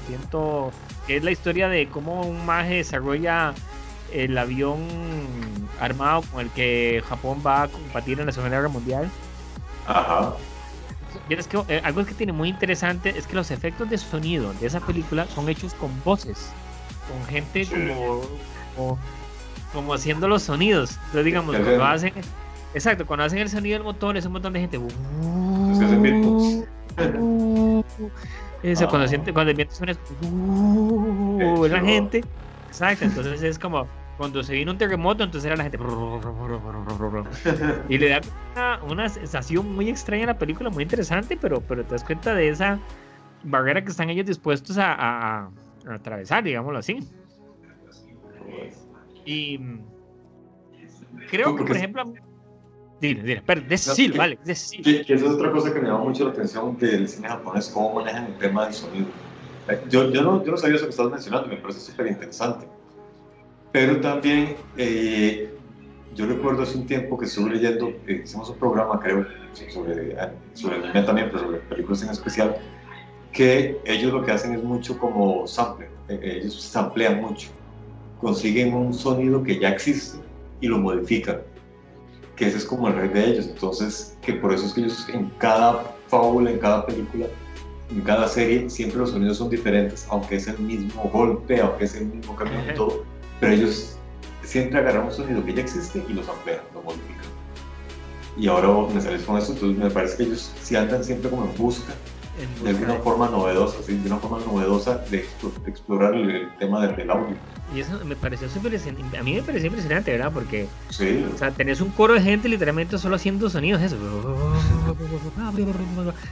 [0.08, 0.72] viento.
[1.06, 3.54] que es la historia de cómo un maje desarrolla
[4.12, 4.80] el avión
[5.80, 9.10] armado con el que Japón va a combatir en la Segunda Guerra Mundial.
[9.86, 10.34] Ajá.
[11.28, 11.38] que
[11.68, 15.26] eh, algo que tiene muy interesante es que los efectos de sonido de esa película
[15.26, 16.50] son hechos con voces,
[17.08, 17.66] con gente
[18.76, 18.98] como,
[19.72, 20.92] como, haciendo los sonidos.
[21.06, 22.12] Entonces, digamos, cuando hacen
[22.74, 24.78] Exacto, cuando hacen el sonido del motor es un montón de gente.
[28.62, 32.22] Eso, cuando, siente, cuando el viento suena, uh, la gente.
[32.68, 35.78] Exacto, entonces es como cuando se vino un terremoto, entonces era la gente.
[37.88, 38.20] Y le da
[38.54, 42.34] una, una, sensación muy extraña a la película, muy interesante, pero, pero te das cuenta
[42.34, 42.78] de esa
[43.42, 45.50] barrera que están ellos dispuestos a, a,
[45.88, 47.00] a atravesar, digámoslo así.
[49.24, 49.58] Y
[51.30, 52.12] creo que, por ejemplo,
[53.02, 54.80] Dile, dile, pero decir, vale, decir.
[55.04, 57.94] Que, esa es otra cosa que me llama mucho la atención del cine japonés, cómo
[57.94, 59.06] manejan el tema del sonido.
[59.68, 62.64] Eh, yo, yo, no, yo no sabía eso que estabas mencionando, me parece súper interesante.
[63.72, 65.52] Pero también, eh,
[66.14, 69.26] yo recuerdo hace un tiempo que estuve leyendo, eh, hicimos un programa, creo,
[69.68, 70.16] sobre,
[70.52, 72.56] sobre anime también, pero sobre películas en especial,
[73.32, 77.48] que ellos lo que hacen es mucho como sample, ellos samplean mucho,
[78.20, 80.18] consiguen un sonido que ya existe
[80.60, 81.40] y lo modifican
[82.36, 83.46] que ese es como el rey de ellos.
[83.46, 87.26] Entonces, que por eso es que ellos en cada fábula, en cada película,
[87.90, 91.94] en cada serie, siempre los sonidos son diferentes, aunque es el mismo golpe, aunque es
[91.94, 93.04] el mismo camino y todo,
[93.40, 93.96] pero ellos
[94.42, 97.22] siempre agarran un sonido que ya existe y lo amplían, lo modifican.
[98.36, 101.44] Y ahora me sales con esto, entonces me parece que ellos sí andan siempre como
[101.44, 101.92] en busca
[102.62, 103.96] de alguna forma novedosa, ¿sí?
[103.96, 105.26] de una forma novedosa de,
[105.66, 107.36] explorar el, tema del, audio.
[107.74, 110.32] Y eso me pareció súper a mí me pareció impresionante, ¿verdad?
[110.32, 113.96] Porque, o sea, tenés un coro de gente literalmente solo haciendo sonidos, eso.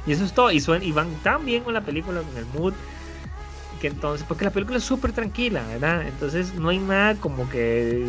[0.06, 2.46] Y eso es todo, y, suenan, y van tan bien con la película, con el
[2.46, 2.72] mood,
[3.80, 6.06] que entonces, porque la película es súper tranquila, ¿verdad?
[6.06, 8.06] Entonces no hay nada como que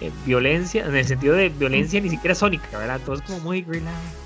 [0.00, 3.00] eh, violencia, en el sentido de violencia ni siquiera sónica, ¿verdad?
[3.04, 4.25] Todo es como muy relax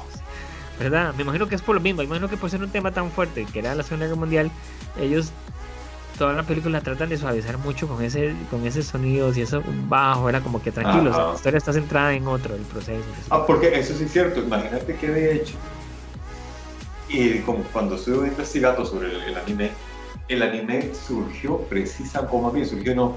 [0.80, 1.14] ¿verdad?
[1.14, 3.10] Me imagino que es por lo mismo, me imagino que por ser un tema tan
[3.10, 4.50] fuerte que era la Segunda Guerra Mundial,
[4.98, 5.30] ellos
[6.18, 10.28] toda la película tratan de suavizar mucho con ese con ese sonido y eso bajo,
[10.28, 13.04] era como que tranquilos, la historia está centrada en otro, el proceso.
[13.28, 15.54] Ah, porque eso sí es cierto, imagínate que de hecho,
[17.08, 19.72] y como cuando estuve investigando sobre el, anime,
[20.28, 23.16] el anime surgió precisamente, como bien surgió, no,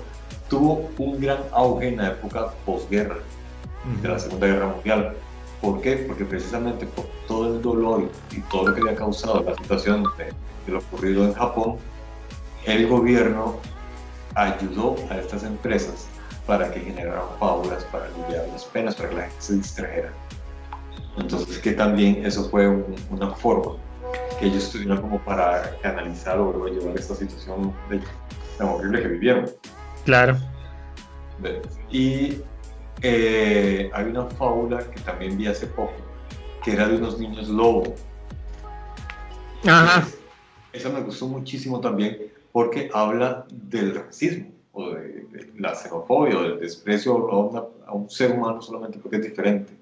[0.49, 3.20] tuvo un gran auge en la época posguerra,
[4.01, 5.16] de la Segunda Guerra Mundial
[5.64, 5.95] ¿Por qué?
[5.95, 10.34] Porque precisamente por todo el dolor y todo lo que había causado la situación de,
[10.70, 11.78] lo ocurrido en Japón,
[12.66, 13.55] el gobierno
[14.36, 16.09] ayudó a estas empresas
[16.45, 20.11] para que generaran fábulas, para aliviar las penas, para que la gente se distrajera.
[21.18, 22.68] Entonces, que también eso fue
[23.09, 23.78] una forma
[24.41, 27.74] que ellos tuvieron como para canalizar o llevar esta situación
[28.57, 29.49] tan horrible que vivieron.
[30.03, 30.38] Claro.
[31.89, 32.41] Y
[33.04, 35.93] eh, hay una fábula que también vi hace poco,
[36.64, 37.95] que era de unos niños lobo.
[39.66, 40.08] Ajá.
[40.72, 42.18] Esa me gustó muchísimo también
[42.54, 45.28] porque habla del racismo o de,
[45.58, 49.74] la xenofobia o del desprecio a, a, un ser humano solamente porque es diferente.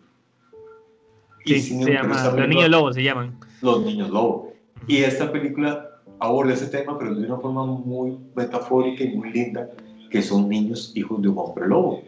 [1.45, 3.37] Sí, se llama Los Niños Lobos, se llaman.
[3.61, 4.49] Los Niños Lobos.
[4.87, 9.69] Y esta película aborda ese tema, pero de una forma muy metafórica y muy linda,
[10.09, 12.03] que son niños hijos de un hombre lobo.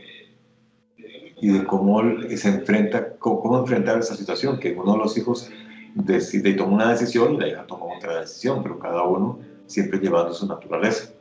[1.44, 2.02] Y de cómo
[2.38, 5.52] se enfrenta, cómo, enfrentar esa situación, que uno de los hijos
[5.94, 10.00] decide y toma una decisión y la hija toma otra decisión, pero cada uno siempre
[10.00, 11.12] llevando su naturaleza.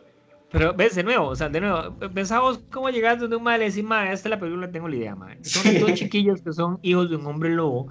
[0.52, 4.12] Pero ves, de nuevo, o sea, de nuevo, pensamos cómo llegar donde un madre madre,
[4.12, 5.38] esta es la película, tengo la idea, madre.
[5.42, 7.88] Son dos chiquillos que son hijos de un hombre lobo.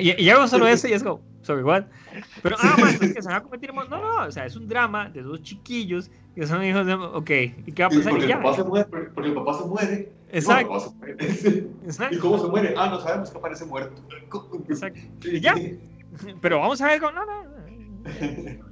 [0.00, 1.88] Y, y, hago solo eso y es como, sobre igual.
[2.42, 3.72] Pero, ah, madre, es que se va a cometer.
[3.74, 6.94] No, no, o sea, es un drama de dos chiquillos que son hijos de.
[6.94, 7.30] Ok,
[7.66, 8.12] ¿y qué va a pasar?
[8.12, 10.12] Porque, el, papá se muere, porque el papá se muere.
[10.32, 10.80] Exacto.
[10.80, 11.68] se muere.
[11.84, 12.16] Exacto.
[12.16, 12.74] ¿Y cómo se muere?
[12.76, 14.02] Ah, no sabemos que aparece muerto.
[14.68, 15.00] Exacto.
[15.24, 15.54] Y ya.
[16.40, 17.12] Pero vamos a ver cómo.
[17.12, 17.56] No, no.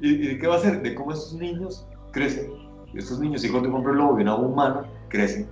[0.00, 0.80] ¿Y, ¿Y qué va a hacer?
[0.82, 2.50] De cómo esos niños crecen.
[2.94, 5.48] Estos niños, hijos de un hombre lobo y una humana, crecen.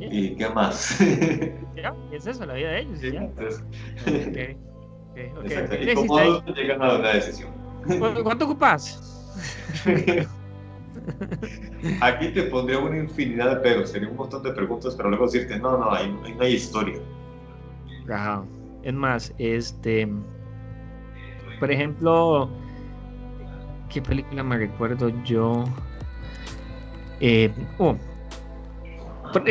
[0.00, 0.98] ¿Y qué más?
[1.76, 2.98] ya, es eso, la vida de ellos.
[2.98, 3.22] Sí, ya.
[3.22, 3.64] Entonces...
[4.02, 4.56] Okay.
[5.12, 5.32] Okay,
[5.64, 5.90] okay.
[5.90, 7.50] ¿Y cómo llegan a una decisión?
[8.22, 9.34] ¿Cuánto ocupas?
[12.00, 15.58] Aquí te pondría una infinidad de peros, sería un montón de preguntas, pero luego decirte,
[15.58, 16.98] no, no, ahí, no hay historia.
[18.10, 18.44] Ajá.
[18.82, 20.08] Es más, este,
[21.58, 22.48] por ejemplo,
[23.88, 25.64] ¿qué película me recuerdo yo?
[27.20, 27.96] Eh, oh,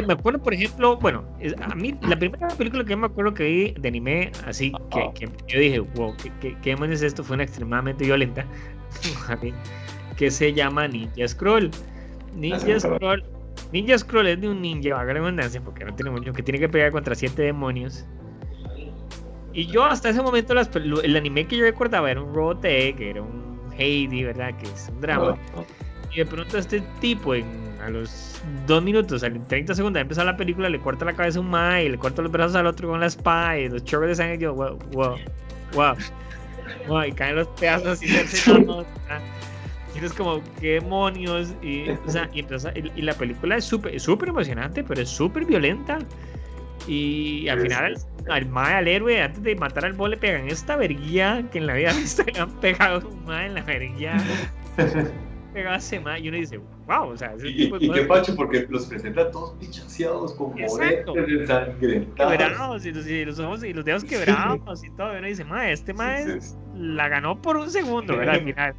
[0.07, 1.23] me acuerdo, por ejemplo, bueno,
[1.61, 5.29] a mí la primera película que me acuerdo que vi de anime, así que, que
[5.47, 7.23] yo dije, wow, ¿qué, qué, qué es esto?
[7.23, 8.45] Fue una extremadamente violenta,
[10.17, 11.71] que se llama Ninja Scroll.
[12.35, 13.23] Ninja Scroll,
[13.71, 16.69] Ninja Scroll es de un ninja, haga redundancia, porque no tiene mucho, que tiene que
[16.69, 18.05] pegar contra siete demonios.
[19.53, 23.21] Y yo hasta ese momento el anime que yo recordaba era un Robotech, que era
[23.21, 24.53] un Heidi, ¿verdad?
[24.57, 25.37] Que es un drama.
[26.15, 27.45] Y de pronto este tipo en,
[27.83, 31.41] a los dos minutos, en 30 segundos, empieza la película, le corta la cabeza a
[31.41, 34.15] un mae, le corta los brazos al otro con la espada, y los chorros de
[34.15, 35.95] sangre, y yo, wow, wow,
[36.87, 37.03] wow.
[37.03, 38.23] y caen los pedazos así de
[39.93, 41.53] Y es como, ¿qué demonios?
[41.61, 42.45] Y, o sea, y,
[42.95, 45.99] y, la película es súper súper emocionante, pero es súper violenta.
[46.87, 47.97] Y al final,
[48.29, 51.67] al mae, al héroe, antes de matar al bo, le pegan esta verguía que en
[51.67, 51.91] la vida
[52.33, 54.15] le han pegado un mae en la verguía.
[55.55, 58.35] pegase más y uno dice, wow, o sea, ese y, tipo de y qué pacho,
[58.35, 61.05] porque los presenta todos pichaseados con moretes
[62.15, 65.15] Quebrados, y los, y los, ojos y los dedos quebrados y todo.
[65.15, 66.17] Y uno dice, ma, este ma
[66.75, 68.35] la ganó por un segundo, ¿verdad?
[68.35, 68.75] Al final.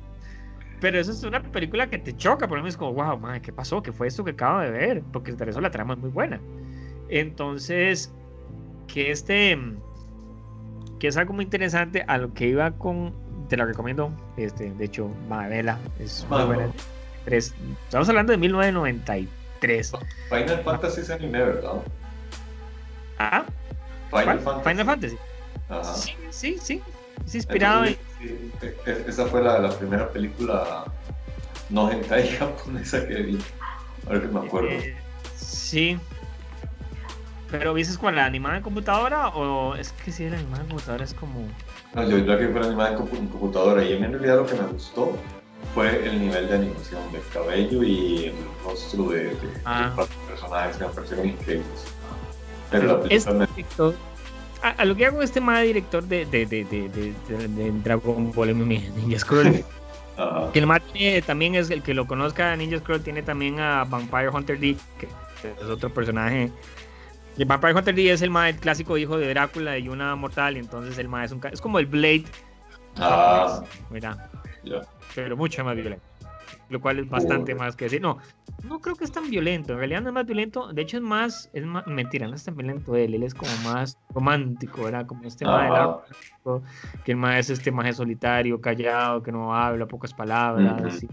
[0.80, 3.52] Pero eso es una película que te choca, por ejemplo, es como, wow, madre, ¿qué
[3.52, 3.82] pasó?
[3.82, 5.02] ¿Qué fue esto que acabo de ver?
[5.12, 6.38] Porque de eso la trama es muy buena.
[7.08, 8.12] Entonces,
[8.86, 9.58] que este,
[11.00, 14.10] que es algo muy interesante a lo que iba con te la recomiendo.
[14.36, 16.72] Este, de hecho, Madela es muy buena.
[17.26, 19.92] Estamos hablando de 1993.
[20.28, 21.82] Final Fantasy es anime, ¿verdad?
[23.18, 23.44] Ah,
[24.10, 24.70] Final Fantasy.
[24.70, 25.18] Final Fantasy.
[25.82, 26.82] Sí, sí, sí.
[27.24, 27.96] Es inspirado en.
[29.06, 30.84] Esa fue la, la, primera película
[31.70, 33.38] no hentai japonesa que vi.
[34.06, 34.68] Ahora que me acuerdo.
[34.68, 34.96] Eh,
[35.36, 35.98] sí,
[37.50, 41.04] pero ¿viste con la animada en computadora o es que si la animada en computadora
[41.04, 41.48] es como...
[41.94, 44.66] No, yo creo que fue la animada en computadora y en realidad lo que me
[44.66, 45.16] gustó
[45.74, 48.34] fue el nivel de animación del cabello y el
[48.64, 49.92] rostro de, de, ah.
[49.96, 51.84] los personajes que me parecieron increíbles.
[52.70, 53.82] Pero la película este
[54.62, 59.18] a, lo que hago este más director de, de, de, de, de Dragon Ball Ninja
[59.18, 59.64] Scroll.
[60.54, 60.80] Que el más
[61.26, 65.08] también es el que lo conozca Ninja Scroll tiene también a Vampire Hunter D, que
[65.42, 66.50] es otro personaje
[67.38, 70.56] el Vampire Hunter D es el, ma, el clásico hijo de Drácula y una mortal,
[70.56, 72.24] y entonces el ma es un es como el Blade.
[72.98, 74.30] Ah, mira.
[75.14, 76.04] Pero mucho más violento.
[76.68, 78.00] Lo cual es bastante más que decir.
[78.00, 78.18] No,
[78.64, 79.74] no creo que es tan violento.
[79.74, 80.72] En realidad no es más violento.
[80.72, 81.48] De hecho, es más.
[81.52, 83.14] Es más mentira, no es tan violento él.
[83.14, 85.06] Él es como más romántico, ¿verdad?
[85.06, 86.00] Como este ma
[87.04, 91.06] Que el ma es este maje solitario, callado, que no habla, pocas palabras.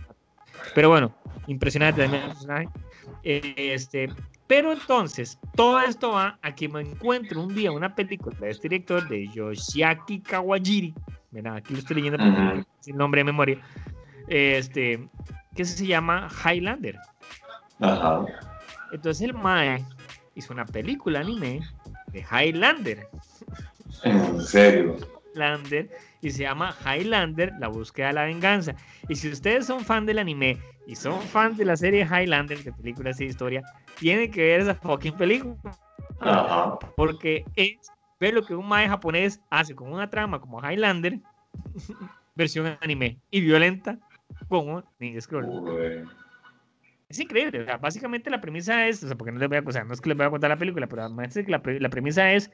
[0.73, 1.13] Pero bueno,
[1.45, 2.69] impresionante también el personaje.
[3.23, 4.09] Este,
[4.47, 8.69] pero entonces, todo esto va a que me encuentro un día una película de este
[8.69, 10.93] director, de Yoshiaki Kawajiri.
[11.31, 13.59] Mira, aquí lo estoy leyendo sin nombre de memoria.
[14.27, 15.07] Este,
[15.55, 16.97] que se llama Highlander.
[17.79, 18.25] Ajá.
[18.91, 19.83] Entonces el Mae
[20.35, 21.61] hizo una película anime
[22.11, 23.07] de Highlander.
[24.03, 24.97] ¿En serio?
[25.33, 25.89] Highlander
[26.21, 28.75] y se llama Highlander, la búsqueda de la venganza.
[29.09, 32.73] Y si ustedes son fan del anime y son fan de la serie Highlander, de
[32.73, 33.63] películas de historia,
[33.99, 35.57] tienen que ver esa fucking película.
[36.95, 41.19] Porque es ver lo que un mae japonés hace con una trama como Highlander,
[42.35, 43.99] versión anime, y violenta
[44.47, 45.47] como Ninja Scroll.
[47.09, 49.83] Es increíble, básicamente la premisa es, o sea, porque no les voy a, o sea,
[49.83, 51.89] no es que les voy a contar la película, pero además es que la, la
[51.89, 52.49] premisa es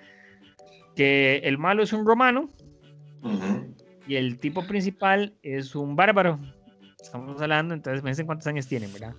[0.96, 2.50] que el malo es un romano
[3.22, 3.74] Ujú.
[4.06, 6.40] y el tipo principal es un bárbaro.
[7.02, 9.14] Estamos hablando, entonces me dicen cuántos años tienen, ¿verdad?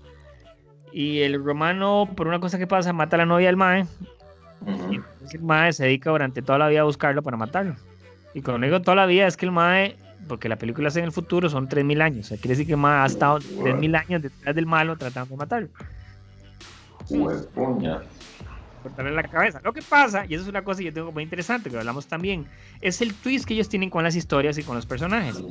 [0.93, 3.87] Y el romano, por una cosa que pasa, mata a la novia del mae.
[4.67, 7.75] Entonces el mae se dedica durante toda la vida a buscarlo para matarlo.
[8.35, 9.97] Y cuando digo toda la vida es que el mae,
[10.29, 12.27] porque la película es en el futuro, son 3.000 años.
[12.27, 15.31] O sea, quiere decir que el mae ha estado 3.000 años detrás del malo tratando
[15.31, 15.69] de matarlo.
[17.09, 18.03] Pues, puña.
[18.83, 19.61] Cortarle la cabeza.
[19.63, 22.07] Lo que pasa, y eso es una cosa que yo tengo muy interesante, que hablamos
[22.07, 22.47] también,
[22.81, 25.43] es el twist que ellos tienen con las historias y con los personajes.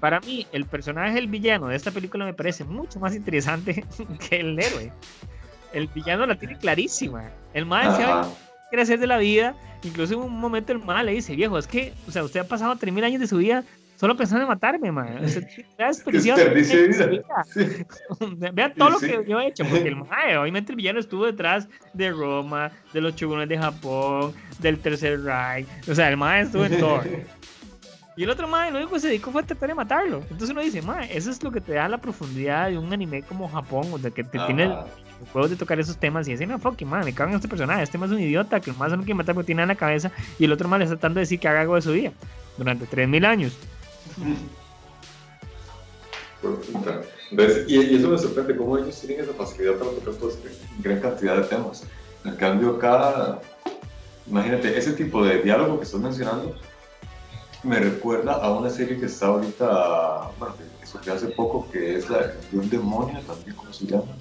[0.00, 3.84] Para mí, el personaje del villano de esta película me parece mucho más interesante
[4.28, 4.92] que el héroe.
[5.72, 7.30] El villano la tiene clarísima.
[7.54, 8.28] El mal sabe
[8.70, 9.54] qué hacer de la vida.
[9.84, 12.48] Incluso en un momento el mal le dice, viejo, es que, o sea, usted ha
[12.48, 13.64] pasado 3.000 años de su vida
[14.02, 15.16] solo pensando en matarme, man.
[15.28, 15.40] Su
[16.10, 16.34] vida.
[17.54, 17.86] Sí.
[18.52, 19.06] Vean todo lo Sí.
[19.06, 23.00] que yo he hecho, porque el mae, obviamente el villano estuvo detrás de Roma, de
[23.00, 27.00] los chugones de Japón, del Tercer Reich, o sea, el mae estuvo en todo.
[28.16, 30.18] Y el otro mae, lo único que se dedicó fue a tratar de matarlo.
[30.22, 33.22] Entonces uno dice, mae, eso es lo que te da la profundidad de un anime
[33.22, 36.48] como Japón, o de que te tiene los juegos de tocar esos temas y decir,
[36.48, 38.76] no, fucking man, me cago en este personaje, este más es un idiota, que el
[38.76, 40.96] más no quiere matar porque tiene en la cabeza, y el otro más le está
[40.96, 42.10] tratando de decir que haga algo de su vida
[42.58, 43.56] durante 3.000 años.
[47.68, 50.48] Y, y eso me sorprende, cómo ellos tienen esa facilidad para tocar toda esta
[50.80, 51.84] gran cantidad de temas.
[52.24, 53.40] En cambio, acá,
[54.26, 56.56] imagínate, ese tipo de diálogo que estás mencionando
[57.62, 61.96] me recuerda a una serie que está ahorita, bueno, que, que surgió hace poco, que
[61.96, 64.16] es la de un demonio, también, ¿cómo se llama?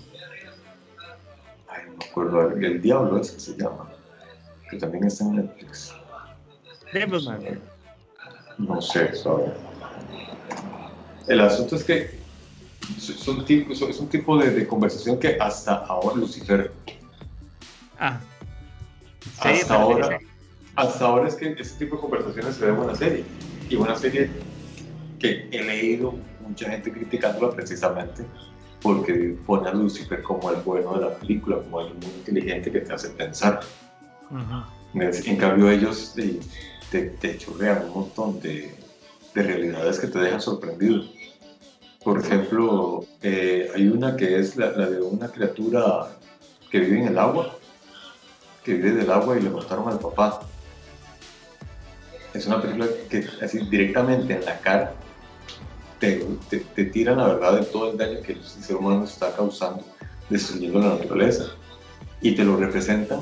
[1.68, 3.92] Ay, no me acuerdo, el, el diablo es que se llama,
[4.70, 5.94] que también está en Netflix.
[6.94, 7.62] Devilman.
[8.60, 9.52] No sé, ¿sabes?
[11.28, 12.20] El asunto es que
[12.98, 16.72] es un tipo, es un tipo de, de conversación que hasta ahora Lucifer,
[18.00, 18.20] Ah.
[19.40, 20.20] hasta Sí, ahora,
[20.76, 23.24] hasta ahora es que ese tipo de conversaciones se ve en una serie.
[23.70, 24.30] Y una serie
[25.20, 28.26] que he leído mucha gente criticándola precisamente
[28.82, 32.80] porque pone a Lucifer como el bueno de la película, como alguien muy inteligente que
[32.82, 33.60] te hace pensar.
[34.32, 35.00] Ujú.
[35.04, 36.40] Es- En cambio ellos te,
[36.90, 38.74] te, te chorrean un montón de,
[39.34, 41.04] de realidades que te dejan sorprendido.
[42.04, 46.08] Por ejemplo, eh, hay una que es la, de una criatura
[46.70, 47.56] que vive en el agua,
[48.64, 50.42] que vive del agua y le mataron al papá.
[52.34, 54.94] Es una película que así directamente en la cara
[56.00, 59.36] te, te, te tiran la verdad de todo el daño que el ser humano está
[59.36, 59.84] causando,
[60.30, 61.52] destruyendo la naturaleza.
[62.22, 63.20] Y te lo representan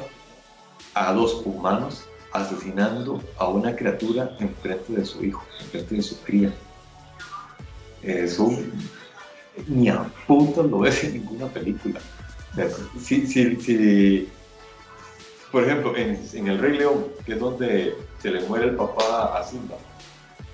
[0.94, 6.54] a dos humanos asesinando a una criatura enfrente de su hijo, enfrente de su cría.
[8.02, 8.52] Eso
[9.68, 12.00] ni a puta lo ves en ninguna película.
[12.54, 12.68] O sea,
[13.02, 14.30] si, si, si-
[15.52, 19.38] por ejemplo, en, en El Rey León, que es donde se le muere el papá
[19.38, 19.76] a Simba,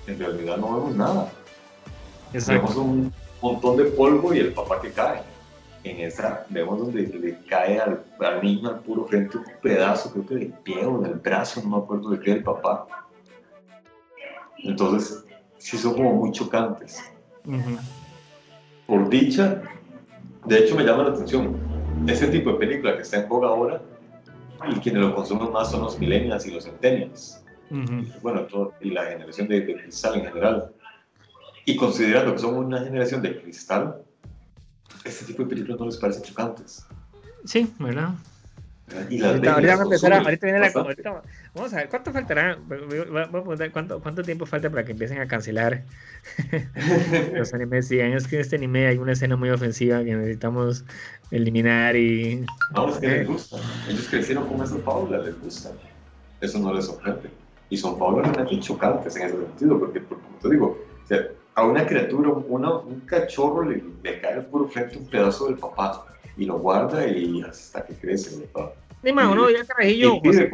[0.06, 1.30] en realidad no vemos nada.
[2.32, 2.62] Exacto.
[2.68, 3.12] Vemos un
[3.42, 5.22] montón de polvo y el papá que cae.
[5.86, 10.26] En esa vemos donde le cae al, al niño al puro frente un pedazo, creo
[10.26, 12.88] que del pie o del brazo, no me acuerdo de qué, del papá.
[14.58, 15.24] Entonces,
[15.58, 17.00] sí son como muy chocantes.
[18.84, 19.62] Por dicha,
[20.44, 21.56] de hecho me llama la atención,
[22.08, 23.80] ese tipo de película que está en boga ahora,
[24.68, 27.44] y quienes lo consumen más son los millennials y los centennials.
[27.70, 28.06] Ujú.
[28.22, 30.72] bueno, todo- y la generación de, de cristal en general.
[31.64, 34.02] Y considerando que somos una generación de cristal,
[35.08, 36.84] este tipo de películas no les parecen chocantes.
[37.44, 38.10] Sí, ¿verdad?
[38.88, 39.10] ¿verdad?
[39.10, 41.22] Y Ahorita, vamos a empezar a- ahorita viene la ahorita-
[41.54, 42.56] Vamos a ver, ¿cuánto faltará?
[42.68, 45.82] Voy- voy- voy a preguntar, ¿cuánto, ¿Cuánto tiempo falta para que empiecen a cancelar
[47.34, 47.88] los animes?
[47.88, 50.84] Si es que en este anime hay una escena muy ofensiva que necesitamos
[51.30, 52.44] eliminar y...
[52.74, 53.56] No, es que les gusta.
[53.88, 55.70] Ellos crecieron con esa fábula, les gusta.
[56.40, 57.30] Eso no les sorprende.
[57.70, 60.66] Y son fábulas realmente chocantes en ese sentido, porque, porque, como te digo,
[61.04, 61.26] o sea,
[61.56, 66.06] a una criatura, una, un cachorro le, le cae puro frente un pedazo del papá
[66.36, 68.72] y lo guarda y hasta que crece, ¿verdad?
[69.02, 70.20] Dime, uno veía carajillo.
[70.20, 70.50] José.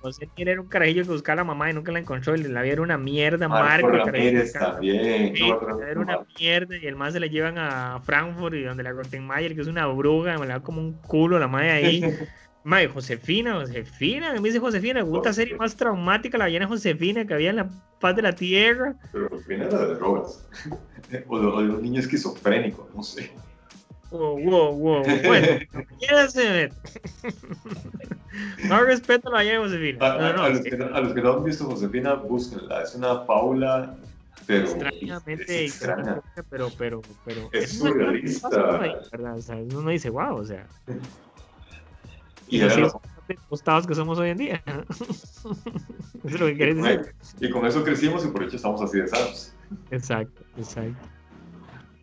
[0.00, 2.42] José Miguel era un carajillo que buscaba a la mamá y nunca la encontró y
[2.42, 4.10] la vida era una mierda, Marco Marco.
[4.10, 5.36] Ramírez también.
[5.36, 8.82] Sí, no era una mierda y el más se la llevan a Frankfurt y donde
[8.82, 12.02] la Rottenmeier, que es una bruja, me la da como un culo la madre ahí.
[12.66, 17.32] Madre, Josefina, Josefina, me dice Josefina, la puta serie más traumática, la llena Josefina que
[17.32, 18.96] había en la paz de la tierra.
[19.12, 20.44] Pero viene la de drogas.
[21.28, 23.30] O de, un niño esquizofrénico, no sé.
[24.10, 25.04] Wow, wow, wow.
[25.24, 25.46] Bueno,
[26.00, 26.70] quédase.
[28.68, 29.98] No respeto a la llena Josefina.
[30.04, 32.82] A, No, no, a los que, no- a los que no han visto Josefina, búsquenla.
[32.82, 33.94] Es una Paula,
[34.44, 36.20] pero extrañamente, es extraña.
[36.50, 37.48] pero, pero, pero.
[37.52, 38.48] Es surrealista.
[39.70, 40.66] uno dice, wow, o sea.
[42.48, 42.92] Y Y así una
[43.48, 44.62] postados que somos hoy en día.
[44.90, 45.56] eso
[46.24, 47.14] es lo que querés decir.
[47.40, 49.54] Y con eso crecimos y por hecho estamos así de sanos.
[49.90, 51.08] Exacto, exacto.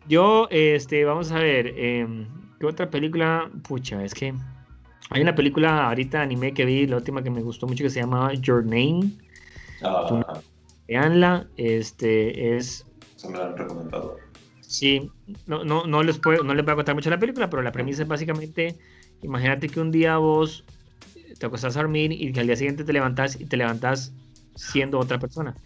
[0.06, 2.26] Yo, este, vamos a ver, eh,
[2.60, 3.50] ¿qué otra película?
[3.66, 4.34] Pucha, es que
[5.10, 8.00] hay una película ahorita anime que vi, la última que me gustó mucho que se
[8.00, 9.12] llama Your Name.
[9.82, 10.40] Ah,
[10.86, 12.86] Veanla, este es.
[13.16, 14.18] se me la han recomendado.
[14.60, 15.10] Sí,
[15.46, 17.72] no, no, no, les puedo, no les voy a contar mucho la película, pero la
[17.72, 18.76] premisa es básicamente:
[19.22, 20.66] imagínate que un día vos
[21.38, 24.14] te acostás a dormir y que al día siguiente te levantas y te levantas
[24.54, 25.58] siendo otra persona.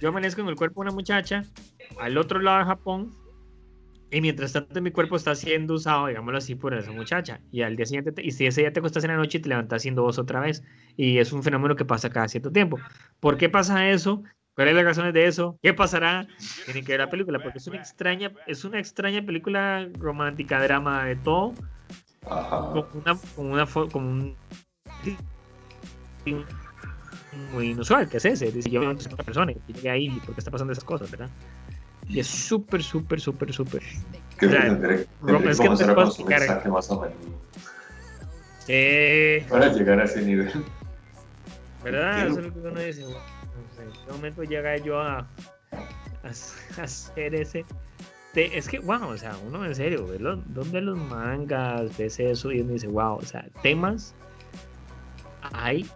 [0.00, 1.48] Yo amanezco en el cuerpo de una muchacha
[1.96, 3.18] al otro lado de Japón
[4.10, 7.42] y mientras tanto mi cuerpo está siendo usado, digámoslo así, por esa muchacha.
[7.50, 9.40] Y al día siguiente, te- y si ese día te acostás en la noche y
[9.40, 10.62] te levantas siendo vos otra vez.
[10.96, 12.82] Y es un fenómeno que pasa cada cierto tiempo.
[13.20, 14.22] ¿Por qué pasa eso?
[14.54, 15.58] ¿Cuáles son las razones de eso?
[15.62, 16.28] ¿Qué pasará?
[16.64, 21.06] Tienen que ver la película, porque es una extraña, es una extraña película romántica, drama
[21.06, 21.58] de todo,
[22.28, 22.70] Ajá.
[22.72, 24.36] con una, con una fo- con un
[27.52, 30.40] muy inusual, que es ese, es decir, yo a otra persona y llegué ahí porque
[30.40, 31.28] está pasando esas cosas, ¿verdad?
[32.08, 33.82] Y es súper, súper, súper, súper.
[33.82, 36.68] O sea, tendré, tendré es que no te puedo explicar.
[36.70, 37.16] más o menos
[38.68, 40.52] Eh, para llegar a ese nivel.
[41.82, 42.26] ¿Verdad?
[42.28, 43.02] Eso es lo que uno dice.
[43.04, 45.26] "Wow, no sé, ¿En qué momento llega yo a, a,
[46.22, 47.64] a hacer ese?
[48.34, 52.50] Es que, wow, o sea, uno en serio, ve los, donde los mangas, ves eso
[52.52, 54.14] y uno dice, wow, o sea, temas
[55.52, 55.86] hay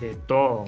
[0.00, 0.66] de todo.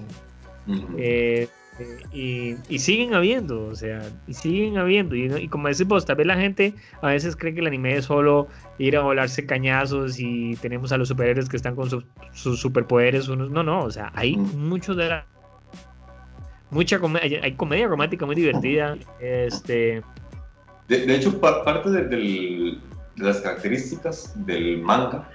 [0.97, 1.49] Eh,
[1.79, 5.15] eh, y, y siguen habiendo, o sea, y siguen habiendo.
[5.15, 8.07] Y, como decís vos, tal vez la gente a veces cree que el anime es
[8.07, 8.49] solo
[8.79, 13.29] ir a volarse cañazos y tenemos a los superhéroes que están con sus- sus superpoderes.
[13.29, 15.27] Unos, no, no, o sea, hay mucho de la-
[16.71, 18.97] Mucha comedia, hay comedia romántica muy divertida.
[19.21, 20.03] Este,
[20.89, 22.81] De, de hecho, pa- parte de, del-
[23.17, 25.29] de las características del manga,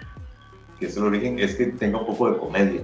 [0.79, 2.81] que es el origen, es que tenga un poco de comedia.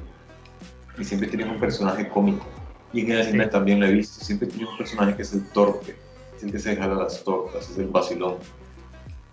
[0.97, 2.45] Y siempre tiene un personaje cómico.
[2.93, 3.49] Y en el anime Sí.
[3.51, 4.23] también lo he visto.
[4.23, 5.95] Siempre tiene un personaje que es el torpe,
[6.35, 8.35] es el que se jala las tortas, es el vacilón.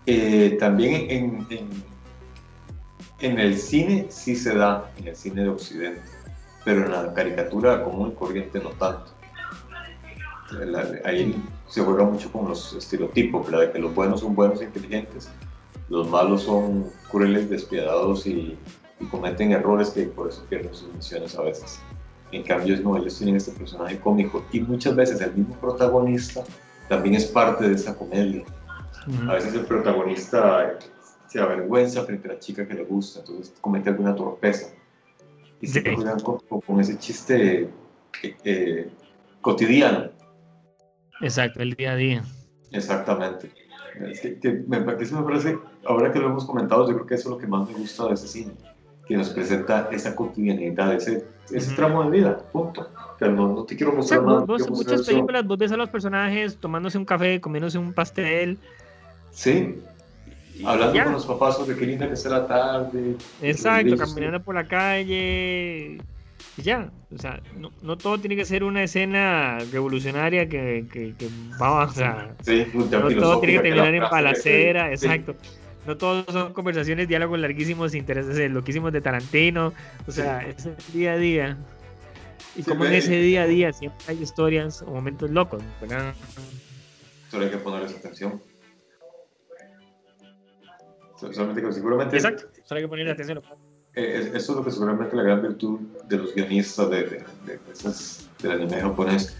[0.06, 1.68] Eh, también en, en,
[3.20, 6.00] en el cine sí se da, en el cine de Occidente,
[6.64, 9.12] pero en la caricatura común y corriente no tanto.
[10.52, 11.34] La- ahí
[11.68, 13.66] se juega mucho con los estereotipos, ¿verdad?
[13.66, 15.28] De que los buenos son buenos e inteligentes,
[15.88, 18.56] los malos son crueles, despiadados y,
[19.00, 21.80] y cometen errores que por eso pierden sus misiones a veces.
[22.32, 26.42] En cambio, no, ellos tienen este personaje cómico y muchas veces el mismo protagonista
[26.88, 28.42] también es parte de esa comedia.
[29.28, 30.76] A veces el protagonista
[31.28, 34.68] se avergüenza frente a la chica que le gusta, entonces comete alguna torpeza.
[35.60, 35.94] Y se Sí.
[35.94, 37.70] juegan con, con- con ese chiste
[38.22, 38.90] eh, eh,
[39.40, 40.10] cotidiano.
[41.20, 42.22] Exacto, el día a día.
[42.72, 43.50] Exactamente.
[44.10, 47.14] Es que, que me, eso me parece, ahora que lo hemos comentado, yo creo que
[47.14, 48.52] eso es lo que más me gusta de ese cine,
[49.06, 51.24] que nos presenta esa cotidianidad, ese,
[51.74, 52.88] tramo de vida, punto.
[53.18, 54.44] Pero no, no te quiero O sea, mostrar vos- nada.
[54.44, 55.06] vos muchas eso.
[55.10, 58.58] películas vos ves a los personajes tomándose un café, comiéndose un pastel.
[59.30, 59.80] Sí,
[60.66, 61.04] hablando ya.
[61.04, 63.16] con los papás sobre qué linda que está la tarde.
[63.40, 65.98] Exacto, caminando por la calle.
[66.58, 71.14] Y ya, o sea, no, no todo tiene que ser una escena revolucionaria que, que,
[71.14, 71.28] que
[71.60, 75.06] va, o sea, Sí, no todo tiene que terminar en balacera, que- sí.
[75.06, 75.36] exacto.
[75.86, 79.72] No todos son conversaciones, diálogos larguísimos, intereses loquísimos de Tarantino,
[80.06, 81.58] o sea, es el día a día.
[82.56, 86.14] Y Sí, como en ese día a día siempre hay historias o momentos locos, ¿verdad?
[87.30, 88.40] Solo hay que ponerles atención.
[91.20, 93.42] So- Solamente que seguramente Exacto, solo hay que ponerle atención.
[93.96, 97.24] Eh, es- eso es lo que seguramente la gran virtud de los guionistas de, de,
[97.46, 99.34] de esas- del anime japonés,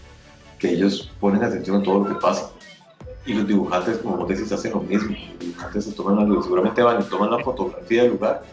[0.59, 2.51] que ellos ponen atención a todo lo que pasa.
[3.25, 5.09] Y los dibujantes, como vos decís, hacen lo mismo.
[5.31, 8.43] Los dibujantes se toman la, seguramente van y toman la fotografía del lugar.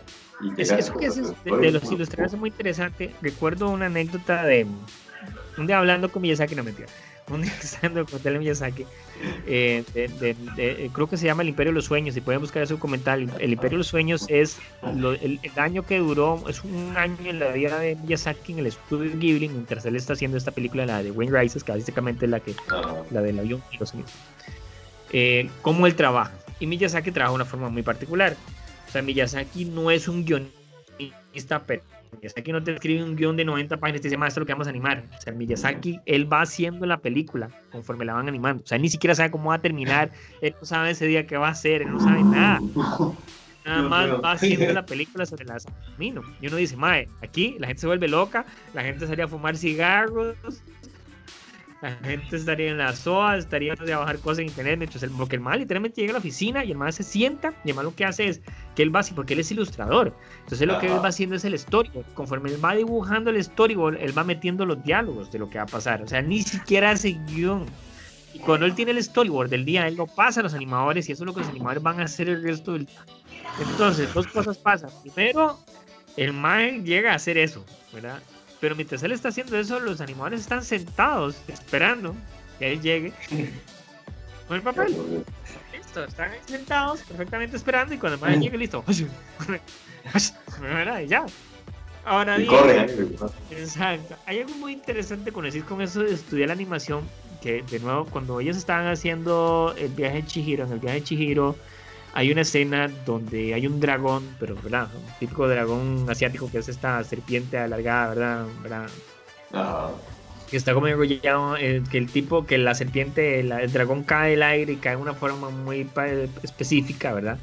[0.40, 3.14] Y Es, eso que haces de, de los ilustradores es muy interesante.
[3.22, 4.66] Recuerdo una anécdota de
[5.56, 6.88] un día hablando con Miyazaki, no mentira.
[7.30, 8.84] Un día estando con Tele Miyazaki,
[9.46, 12.14] eh, de- de- de- creo que se llama El Imperio de los Sueños.
[12.14, 16.42] Si pueden buscar ese documental, El Imperio de los Sueños es el, año que duró,
[16.48, 20.12] es un año en la vida de Miyazaki en el estudio Ghibli, mientras él está
[20.12, 22.54] haciendo esta película, la de Wayne Rises, que básicamente es la que
[23.10, 24.12] la del avión y los sonidos.
[25.12, 25.48] Eh,
[25.86, 26.32] él trabaja.
[26.60, 28.36] Y Miyazaki trabaja de una forma muy particular.
[28.88, 31.82] O sea, Miyazaki no es un guionista, pero
[32.24, 34.52] Miyazaki no te escribe un guion de 90 páginas y te dice, es lo que
[34.54, 35.04] vamos a animar.
[35.14, 38.62] O sea, Miyazaki, él va haciendo la película conforme la van animando.
[38.64, 40.10] O sea, él ni siquiera sabe cómo va a terminar,
[40.40, 42.60] él no sabe ese día qué va a hacer, él no sabe nada.
[43.66, 45.58] Nada más va haciendo la película sobre la
[45.90, 46.22] camino.
[46.40, 49.56] Y uno dice, mae, aquí la gente se vuelve loca, la gente salía a fumar
[49.56, 50.36] cigarros,
[51.84, 55.36] La gente estaría en la SOA, estaría a bajar cosas en internet, mientras el, porque
[55.36, 57.84] el mal literalmente llega a la oficina y el mal se sienta y el mal
[57.84, 58.40] lo que hace es
[58.74, 60.16] que él va así, porque él es ilustrador.
[60.44, 62.06] Entonces lo que él va haciendo es el storyboard.
[62.14, 65.64] Conforme él va dibujando el storyboard, él va metiendo los diálogos de lo que va
[65.64, 66.00] a pasar.
[66.00, 67.66] O sea, ni siquiera hace guion.
[68.32, 71.12] Y cuando él tiene el storyboard del día, él lo pasa a los animadores y
[71.12, 73.04] eso es lo que los animadores van a hacer el resto del día.
[73.60, 74.90] Entonces, dos cosas pasan.
[75.02, 75.60] Primero,
[76.16, 78.20] el mal llega a hacer eso, ¿verdad?
[78.60, 82.14] Pero mientras él está haciendo eso, los animadores están sentados esperando
[82.58, 83.12] que él llegue
[84.48, 85.24] con el papel.
[85.72, 88.84] Listo, están sentados perfectamente esperando y cuando el man llegue, listo.
[91.02, 91.26] y ya.
[92.04, 93.16] Ahora bien,
[93.50, 94.14] exacto.
[94.26, 97.02] Hay algo muy interesante con decir con eso de estudiar la animación,
[97.40, 101.04] que de nuevo, cuando ellos estaban haciendo el viaje en Chihiro, en el viaje en
[101.04, 101.56] Chihiro,
[102.14, 104.88] hay una escena donde hay un dragón, pero ¿verdad?
[104.94, 108.46] Un típico dragón asiático que es esta serpiente alargada, ¿verdad?
[108.62, 109.90] ¿verdad?
[110.48, 114.44] Que está como enrollado, eh, que el tipo, que la serpiente, el dragón cae del
[114.44, 115.90] aire y cae de una forma muy
[116.44, 117.38] específica, ¿verdad?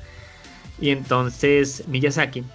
[0.80, 2.46] Y entonces Miyazaki,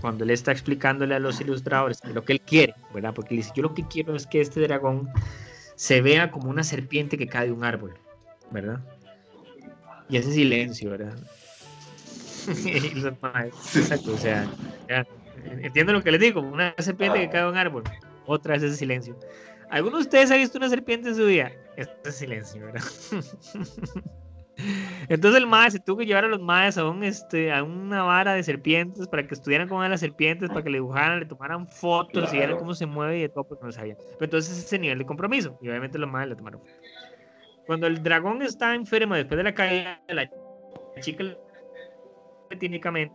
[0.00, 3.12] cuando le está explicándole a los ilustradores lo que él quiere, ¿verdad?
[3.12, 5.10] Porque le dice, yo lo que quiero es que este dragón
[5.74, 7.92] se vea como una serpiente que cae de un árbol,
[8.50, 8.80] ¿verdad?
[10.08, 11.14] Y ese silencio, ¿verdad?
[13.76, 14.46] Exacto, o sea,
[15.62, 17.84] entiendo lo que les digo, una serpiente que cae de un árbol,
[18.26, 19.18] otra es ese silencio.
[19.70, 21.52] ¿Alguno de ustedes ha visto una serpiente en su vida?
[21.76, 22.82] Este silencio, ¿verdad?
[25.08, 28.02] Entonces el mae se tuvo que llevar a los maes a, un, este, a una
[28.02, 31.26] vara de serpientes para que estudiaran cómo eran las serpientes, para que le dibujaran, le
[31.26, 33.96] tomaran fotos y vieran cómo se mueve y de todo, porque no sabían.
[33.96, 36.60] Pero entonces ese nivel de compromiso, y obviamente los maes le tomaron.
[37.66, 40.28] Cuando el dragón está enfermo después de la caída, la
[41.00, 41.24] chica
[42.56, 43.14] técnicamente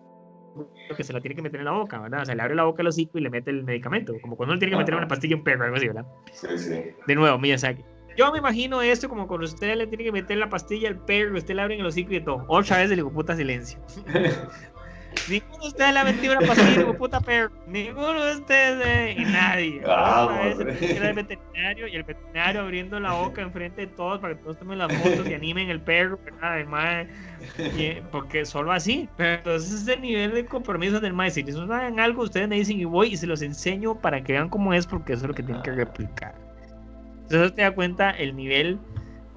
[0.95, 2.21] que se la tiene que meter en la boca, ¿verdad?
[2.21, 4.53] O sea, le abre la boca al hocico y le mete el medicamento, como cuando
[4.53, 6.05] uno tiene que meter una pastilla a un perro, algo así, ¿verdad?
[6.31, 6.83] Sí, sí.
[7.07, 7.83] De nuevo, Miyazaki.
[8.15, 11.35] Yo me imagino esto como cuando usted le tiene que meter la pastilla al perro,
[11.37, 12.45] usted le abre el hocico y todo.
[12.47, 13.79] Otra vez le digo, puta silencio.
[15.27, 17.51] Ninguno de ustedes le ha metido una pastilla como puta perro.
[17.67, 19.81] Ninguno de ustedes eh, y nadie.
[19.85, 24.43] Vamos, era el veterinario y el veterinario abriendo la boca enfrente de todos para que
[24.43, 26.53] todos tomen las fotos y animen el perro, ¿verdad?
[26.53, 27.07] Además,
[28.11, 29.07] porque solo así.
[29.15, 31.45] Pero entonces ese nivel de compromiso del maestro.
[31.45, 34.33] Si les saben algo, ustedes me dicen y voy y se los enseño para que
[34.33, 36.35] vean cómo es, porque eso es lo que tienen que replicar.
[37.23, 38.79] Entonces te da cuenta el nivel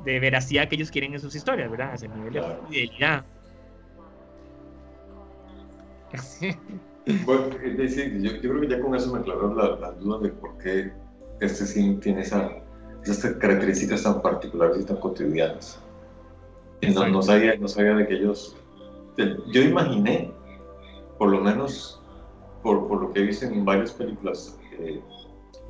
[0.05, 1.95] de veracidad que ellos quieren en sus historias, ¿verdad?
[1.95, 3.25] Ese nivel de fidelidad.
[7.25, 10.29] Bueno, es decir, yo, creo que ya con eso me aclararon las la dudas de
[10.31, 10.93] por qué
[11.39, 12.51] este sí tiene esa,
[13.05, 15.81] esas características tan particulares y tan cotidianas.
[16.83, 18.57] No, no, sabía, no sabía de que ellos...
[19.53, 20.33] Yo imaginé,
[21.17, 22.03] por lo menos
[22.63, 25.01] por, por lo que he visto en varias películas eh,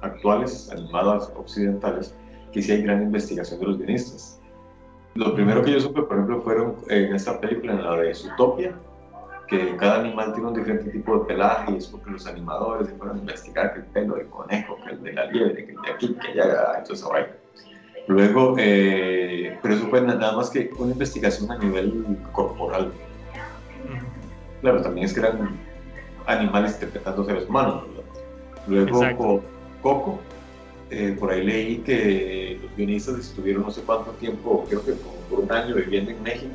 [0.00, 2.14] actuales, animadas, occidentales,
[2.50, 4.40] que sí hay gran investigación de los guionistas.
[5.14, 8.74] Lo primero que yo supe, por ejemplo, fueron en esta película, en la de Zootopia,
[9.48, 12.94] que cada animal tiene un diferente tipo de pelaje y es porque los animadores se
[12.94, 15.82] fueron a investigar que el pelo del conejo, que el de la liebre, que el
[15.82, 17.28] de aquí, que allá, entonces ahora
[18.08, 22.92] Luego, eh, pero eso fue nada más que una investigación a nivel corporal.
[24.60, 25.58] Claro, también es que eran
[26.26, 27.82] animales interpretando seres humanos.
[28.68, 29.42] Luego,
[29.82, 30.20] Coco,
[30.90, 35.40] eh, por ahí leí que los guionistas estuvieron no sé cuánto tiempo, creo que por
[35.40, 36.54] un año viviendo en México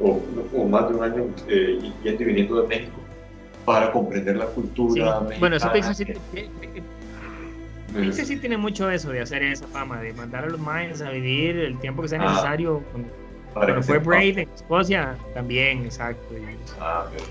[0.00, 2.96] o, más de un año eh, yendo y viniendo de México
[3.64, 5.40] para comprender la cultura mexicana.
[5.40, 6.04] Bueno, eso Pixar sí,
[7.94, 11.10] Pixar sí tiene mucho eso de hacer esa fama, de mandar a los mayas a
[11.10, 12.30] vivir el tiempo que sea ah.
[12.30, 12.82] necesario.
[13.52, 16.34] cuando, fue Brave en Escocia, también, exacto.
[16.80, 17.24] Ah, pero,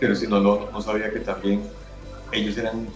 [0.00, 1.62] pero si no, no, no sabía que también
[2.32, 2.86] ellos eran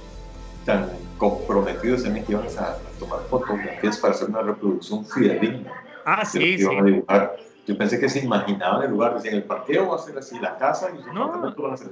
[0.64, 5.72] tan comprometidos en que iban a, tomar fotografías para hacer una reproducción fidedigna.
[6.04, 6.66] Ah, sí, sí.
[7.66, 10.56] Yo pensé que se imaginaban el lugar, decían el parqueo va a ser así, la
[10.58, 11.30] casa y los no.
[11.30, 11.90] van a ser.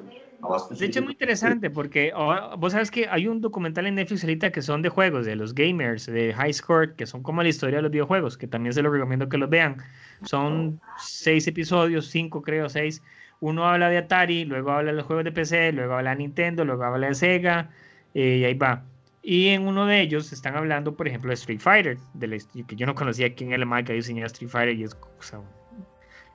[0.70, 2.12] De hecho, es muy interesante porque
[2.56, 5.54] vos sabes que hay un documental en Netflix ahorita que son de juegos, de los
[5.54, 8.82] gamers, de High Score, que son como la historia de los videojuegos, que también se
[8.82, 9.76] los recomiendo que los vean.
[10.22, 13.02] Son seis episodios, cinco creo, seis.
[13.40, 16.64] Uno habla de Atari, luego habla de los juegos de PC, luego habla de Nintendo,
[16.64, 17.70] luego habla de Sega,
[18.14, 18.82] eh, y ahí va.
[19.22, 22.86] Y en uno de ellos están hablando, por ejemplo, de Street Fighter, de que yo
[22.86, 25.59] no conocía quién era el más que diseñado Street Fighter y es o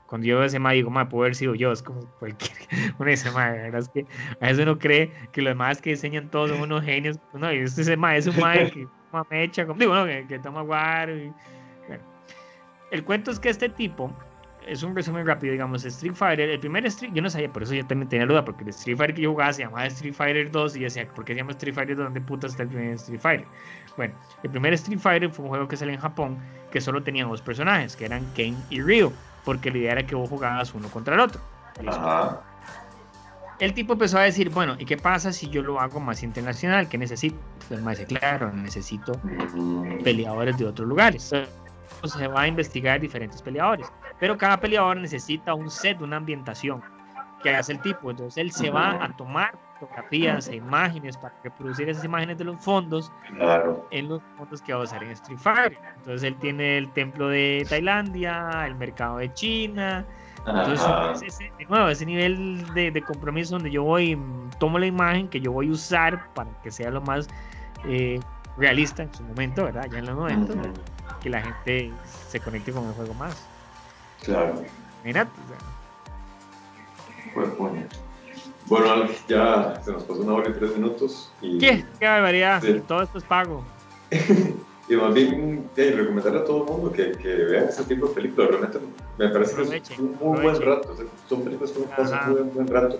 [0.07, 2.51] cuando yo veo ese mae digo, mae, puedo haber sido yo, es como cualquier,
[2.99, 4.05] uno dice, mae, la verdad es que
[4.39, 7.57] a veces uno cree que los demás que diseñan todos son unos genios, no, y
[7.57, 11.17] este ese mae es un mae que toma mecha, como, digo, no, que, toma guaro,
[11.17, 11.31] y,
[11.87, 12.03] bueno.
[12.91, 14.11] El cuento es que este tipo,
[14.67, 17.73] es un resumen rápido, digamos, Street Fighter, el primer Street, yo no sabía, por eso
[17.73, 20.51] yo también tenía duda, porque el Street Fighter que yo jugaba se llamaba Street Fighter
[20.51, 22.05] 2 y yo decía, ¿por qué se llama Street Fighter 2?
[22.05, 23.47] ¿Dónde puta está el primer Street Fighter?
[23.97, 26.37] Bueno, el primer Street Fighter fue un juego que salió en Japón
[26.71, 29.13] que solo tenía dos personajes, que eran Ken y Ryu,
[29.45, 31.39] porque la idea era que vos jugabas uno contra el otro.
[31.87, 32.41] Ajá.
[33.59, 36.89] El tipo empezó a decir, bueno, ¿y qué pasa si yo lo hago más internacional?
[36.89, 37.37] ¿Qué necesito?
[37.69, 39.13] El más claro, necesito
[40.03, 41.31] peleadores de otros lugares.
[41.31, 43.87] Entonces se va a investigar diferentes peleadores,
[44.19, 46.81] pero cada peleador necesita un set, una ambientación
[47.41, 48.11] que hace el tipo.
[48.11, 52.63] Entonces él se va a tomar fotografías e imágenes para reproducir esas imágenes de los
[52.63, 53.87] fondos Claro.
[53.91, 55.77] en los fondos que va a usar en Street Fighter.
[55.97, 60.05] Entonces él tiene el templo de Tailandia, el mercado de China.
[60.47, 60.81] Entonces,
[61.23, 64.15] es ese, de nuevo, ese nivel de, de compromiso donde yo voy,
[64.59, 67.27] tomo la imagen que yo voy a usar para que sea lo más
[67.85, 68.19] eh,
[68.55, 69.87] realista en su momento, ¿verdad?
[69.91, 70.71] Ya en los momentos, Ujú.
[71.21, 71.91] que la gente
[72.27, 73.47] se conecte con el juego más.
[74.23, 74.61] Claro.
[75.03, 75.57] Imagínate, o sea,
[77.33, 77.95] Buen punto.
[78.67, 81.31] Bueno, Alex, ya se nos pasó una hora y tres minutos.
[81.41, 81.85] Y, ¿Qué?
[81.99, 82.61] ¡Qué barbaridad!
[82.63, 82.81] Sí.
[82.87, 83.63] Todo esto es pago.
[84.89, 88.13] y más bien, eh, recomendarle a todo el mundo que, que vean ese tipo de
[88.15, 88.49] películas.
[88.49, 88.79] Realmente
[89.17, 90.91] me parece que es un muy buen rato.
[90.91, 92.99] o sea, son películas que uno pasa un buen, rato.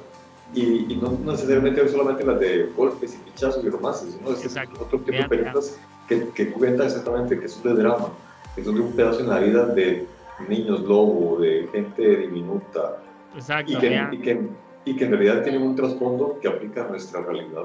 [0.53, 4.84] Y, y no necesariamente solamente las de golpes y pinchazos y romances, sino es Exacto.
[4.84, 8.09] otro tipo de películas que, que cuentan exactamente que son de drama,
[8.55, 10.05] que son de un pedazo en la vida de
[10.47, 12.97] niños lobo, de gente diminuta,
[13.36, 13.72] Exacto.
[13.72, 14.47] y que, y, que,
[14.86, 17.63] y que en realidad tienen un trasfondo que aplica a nuestra realidad.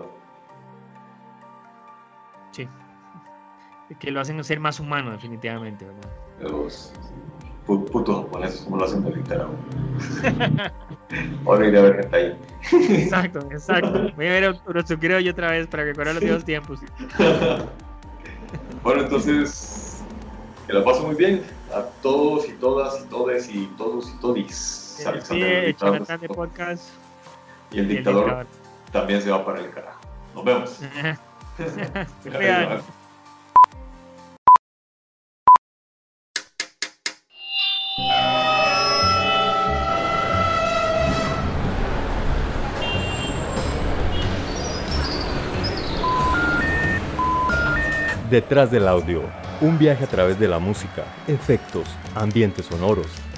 [2.52, 2.66] Sí.
[3.98, 6.10] Que lo hacen ser más humano, definitivamente, ¿verdad?
[6.52, 6.92] Los
[7.66, 9.48] pu- putos japoneses, como lo hacen de literal.
[11.46, 12.38] Ahora iré a ver gente ahí.
[13.02, 14.12] Exacto, exacto.
[14.16, 16.80] Voy a ver Urotsukiro yo otra vez para recordar los viejos tiempos.
[18.82, 20.02] bueno, entonces,
[20.66, 21.42] que la paso muy bien
[21.74, 24.56] a todos y todas y todes y todos y todis.
[24.56, 26.88] Sí, Alexander, el de podcast.
[27.70, 28.46] Y el y el dictador dictador.
[28.92, 30.00] también se va para el carajo.
[30.34, 30.80] Nos vemos.
[48.30, 49.24] Detrás del audio,
[49.60, 53.08] un viaje a través de la música, efectos, ambientes sonoros,